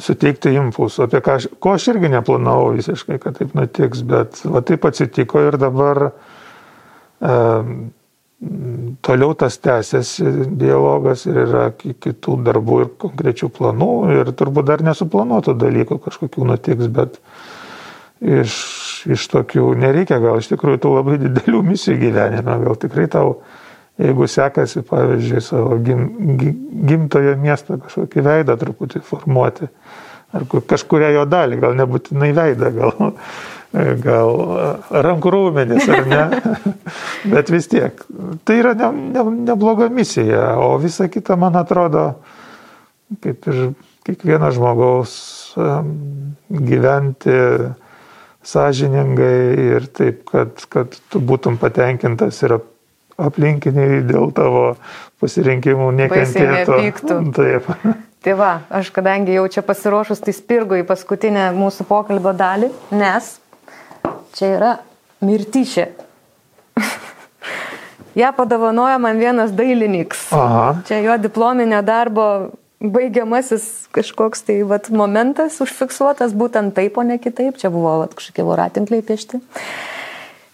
[0.00, 4.62] suteikti impulsų, apie ką aš, ko aš irgi neplanavau visiškai, kad taip nutiks, bet va,
[4.64, 7.34] taip atsitiko ir dabar e,
[9.04, 15.58] toliau tas tęsiasi dialogas ir yra kitų darbų ir konkrečių planų ir turbūt dar nesuplanuotų
[15.60, 17.20] dalykų kažkokių nutiks, bet
[18.20, 18.56] iš
[19.08, 23.40] iš tokių nereikia gal iš tikrųjų tų labai didelių misijų gyvenime, gal tikrai tau,
[24.00, 26.06] jeigu sekasi, pavyzdžiui, savo gim,
[26.88, 29.68] gimtojo miesto kažkokį veidą truputį formuoti,
[30.36, 33.12] ar kažkuria jo dalį, gal nebūtinai veidą, gal,
[34.04, 34.32] gal
[35.08, 36.22] rankų raumenis, ar ne,
[37.34, 38.00] bet vis tiek.
[38.46, 42.12] Tai yra ne, ne, nebloga misija, o visa kita, man atrodo,
[43.20, 43.62] kaip ir
[44.06, 45.14] kiekvieno žmogaus
[46.50, 47.36] gyventi
[48.46, 49.40] sąžiningai
[49.76, 52.56] ir taip, kad, kad tu būtum patenkintas ir
[53.26, 54.64] aplinkiniai dėl tavo
[55.20, 56.78] pasirinkimų nekentėtų.
[57.38, 57.68] Taip.
[58.20, 63.32] Tai va, aš kadangi jau čia pasiruošus, tai spirgu į paskutinę mūsų pokalbio dalį, nes
[64.36, 64.76] čia yra
[65.24, 65.88] mirtyšė.
[68.18, 70.24] Ja padovanojo man vienas dailininkas.
[70.88, 72.24] Čia jo diplominio darbo
[72.80, 77.60] baigiamasis kažkoks tai vat, momentas užfiksuotas būtent taip, o ne kitaip.
[77.60, 79.38] Čia buvo vat, kažkokie voratinkliai piešti.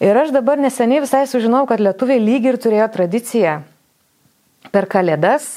[0.03, 3.61] Ir aš dabar neseniai visai sužinau, kad lietuviai lygiai ir turėjo tradiciją
[4.75, 5.55] per kalėdas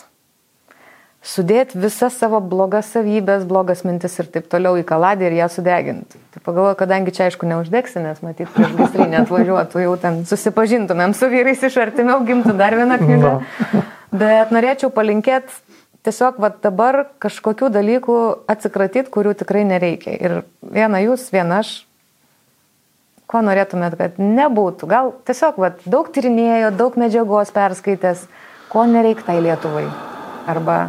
[1.25, 6.21] sudėti visas savo blogas savybės, blogas mintis ir taip toliau į kaladį ir ją sudeginti.
[6.31, 11.27] Tai pagalvoju, kadangi čia aišku neuždegsi, nes matyt, prieš gaisrinę atvažiuotų, jau ten susipažintumėm su
[11.31, 13.33] vyrais iš artimiau, gimtų dar vieną knygą.
[13.41, 13.83] No.
[14.15, 15.51] Bet norėčiau palinkėti
[16.07, 18.17] tiesiog va, dabar kažkokių dalykų
[18.49, 20.15] atsikratyti, kurių tikrai nereikia.
[20.15, 21.81] Ir viena jūs, viena aš,
[23.29, 24.89] ko norėtumėt, kad nebūtų.
[24.89, 28.25] Gal tiesiog va, daug tyrinėjo, daug medžiagos perskaitęs,
[28.71, 29.85] ko nereikia tai Lietuvai
[30.49, 30.79] arba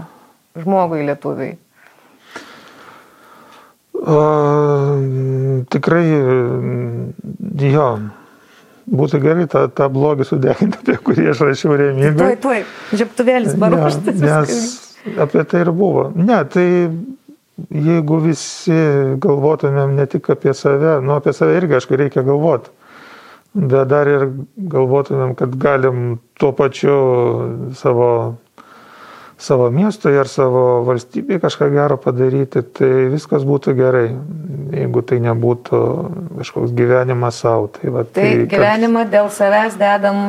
[0.56, 1.50] žmogui Lietuvai.
[4.00, 6.06] Uh, tikrai,
[7.68, 7.88] jo,
[8.88, 12.30] būtų gerai tą, tą blogį sudeginti, apie kurį aš rašiau remygą.
[12.30, 14.24] Taip, taip, žiaptuvėlis paruoštas.
[14.24, 16.08] Ja, nes apie tai ir buvo.
[16.16, 16.66] Ne, tai
[17.68, 18.76] jeigu visi
[19.20, 22.72] galvotumėm ne tik apie save, nu apie save irgi, aišku, reikia galvoti,
[23.54, 26.96] bet dar ir galvotumėm, kad galim tuo pačiu
[27.78, 28.10] savo,
[29.40, 34.06] savo miestui ar savo valstybei kažką gero padaryti, tai viskas būtų gerai,
[34.76, 35.82] jeigu tai nebūtų
[36.40, 37.70] kažkoks gyvenimas savo.
[37.74, 39.14] Tai, va, tai, tai gyvenimą kad...
[39.16, 40.22] dėl savęs dedam.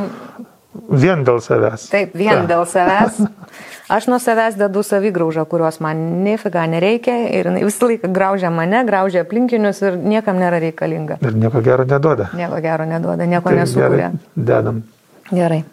[0.92, 1.90] Vien dėl savęs.
[1.92, 2.48] Taip, vien Ta.
[2.56, 3.22] dėl savęs.
[3.92, 9.26] Aš nuo savęs dedu savigraužą, kurios man nefiga nereikia ir visą laiką graužia mane, graužia
[9.26, 11.20] aplinkinius ir niekam nėra reikalinga.
[11.20, 12.30] Ir nieko gero neduoda.
[12.40, 14.12] Nieko gero neduoda, nieko tai nesukuria.
[14.36, 14.84] Dedam.
[15.32, 15.64] Gerai.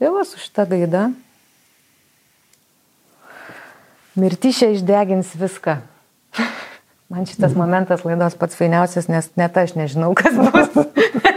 [0.00, 1.10] Tai va su šitą gaidą
[4.18, 5.76] Mirtyšė išdegins viską.
[7.10, 10.74] Man šitas momentas laidos pats fainiausias, nes net aš nežinau, kas bus.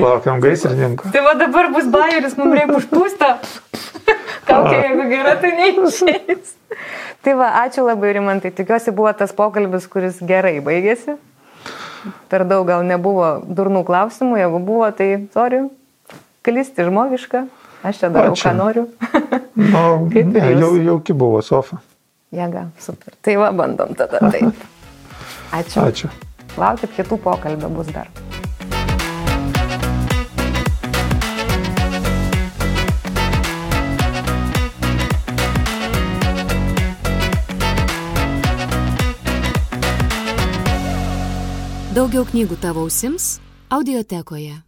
[0.00, 1.10] Laukiam gaisrininko.
[1.12, 3.30] Tai va dabar bus bairis, mums reikia užpūstą.
[4.48, 6.54] Kaukė, jeigu gera, tai neišės.
[7.24, 8.52] Tai va, ačiū labai, Rimantai.
[8.56, 11.18] Tikiuosi buvo tas pokalbis, kuris gerai baigėsi.
[12.32, 15.66] Per daug gal nebuvo durnų klausimų, jeigu buvo, tai sorry,
[16.46, 17.44] klysti žmogiška.
[17.84, 18.44] Aš čia darau, Ačiū.
[18.48, 18.86] ką noriu.
[20.12, 21.80] Kaip ne, jau, jauki buvo sofa.
[22.32, 23.16] Jėga, super.
[23.24, 24.66] Tai va, bandom tada taip.
[25.60, 25.84] Ačiū.
[25.84, 26.12] Ačiū.
[26.60, 28.08] Laukit kitų pokalbio bus dar.
[41.90, 43.40] Daugiau knygų tavo ausims
[43.74, 44.60] audiotekoje.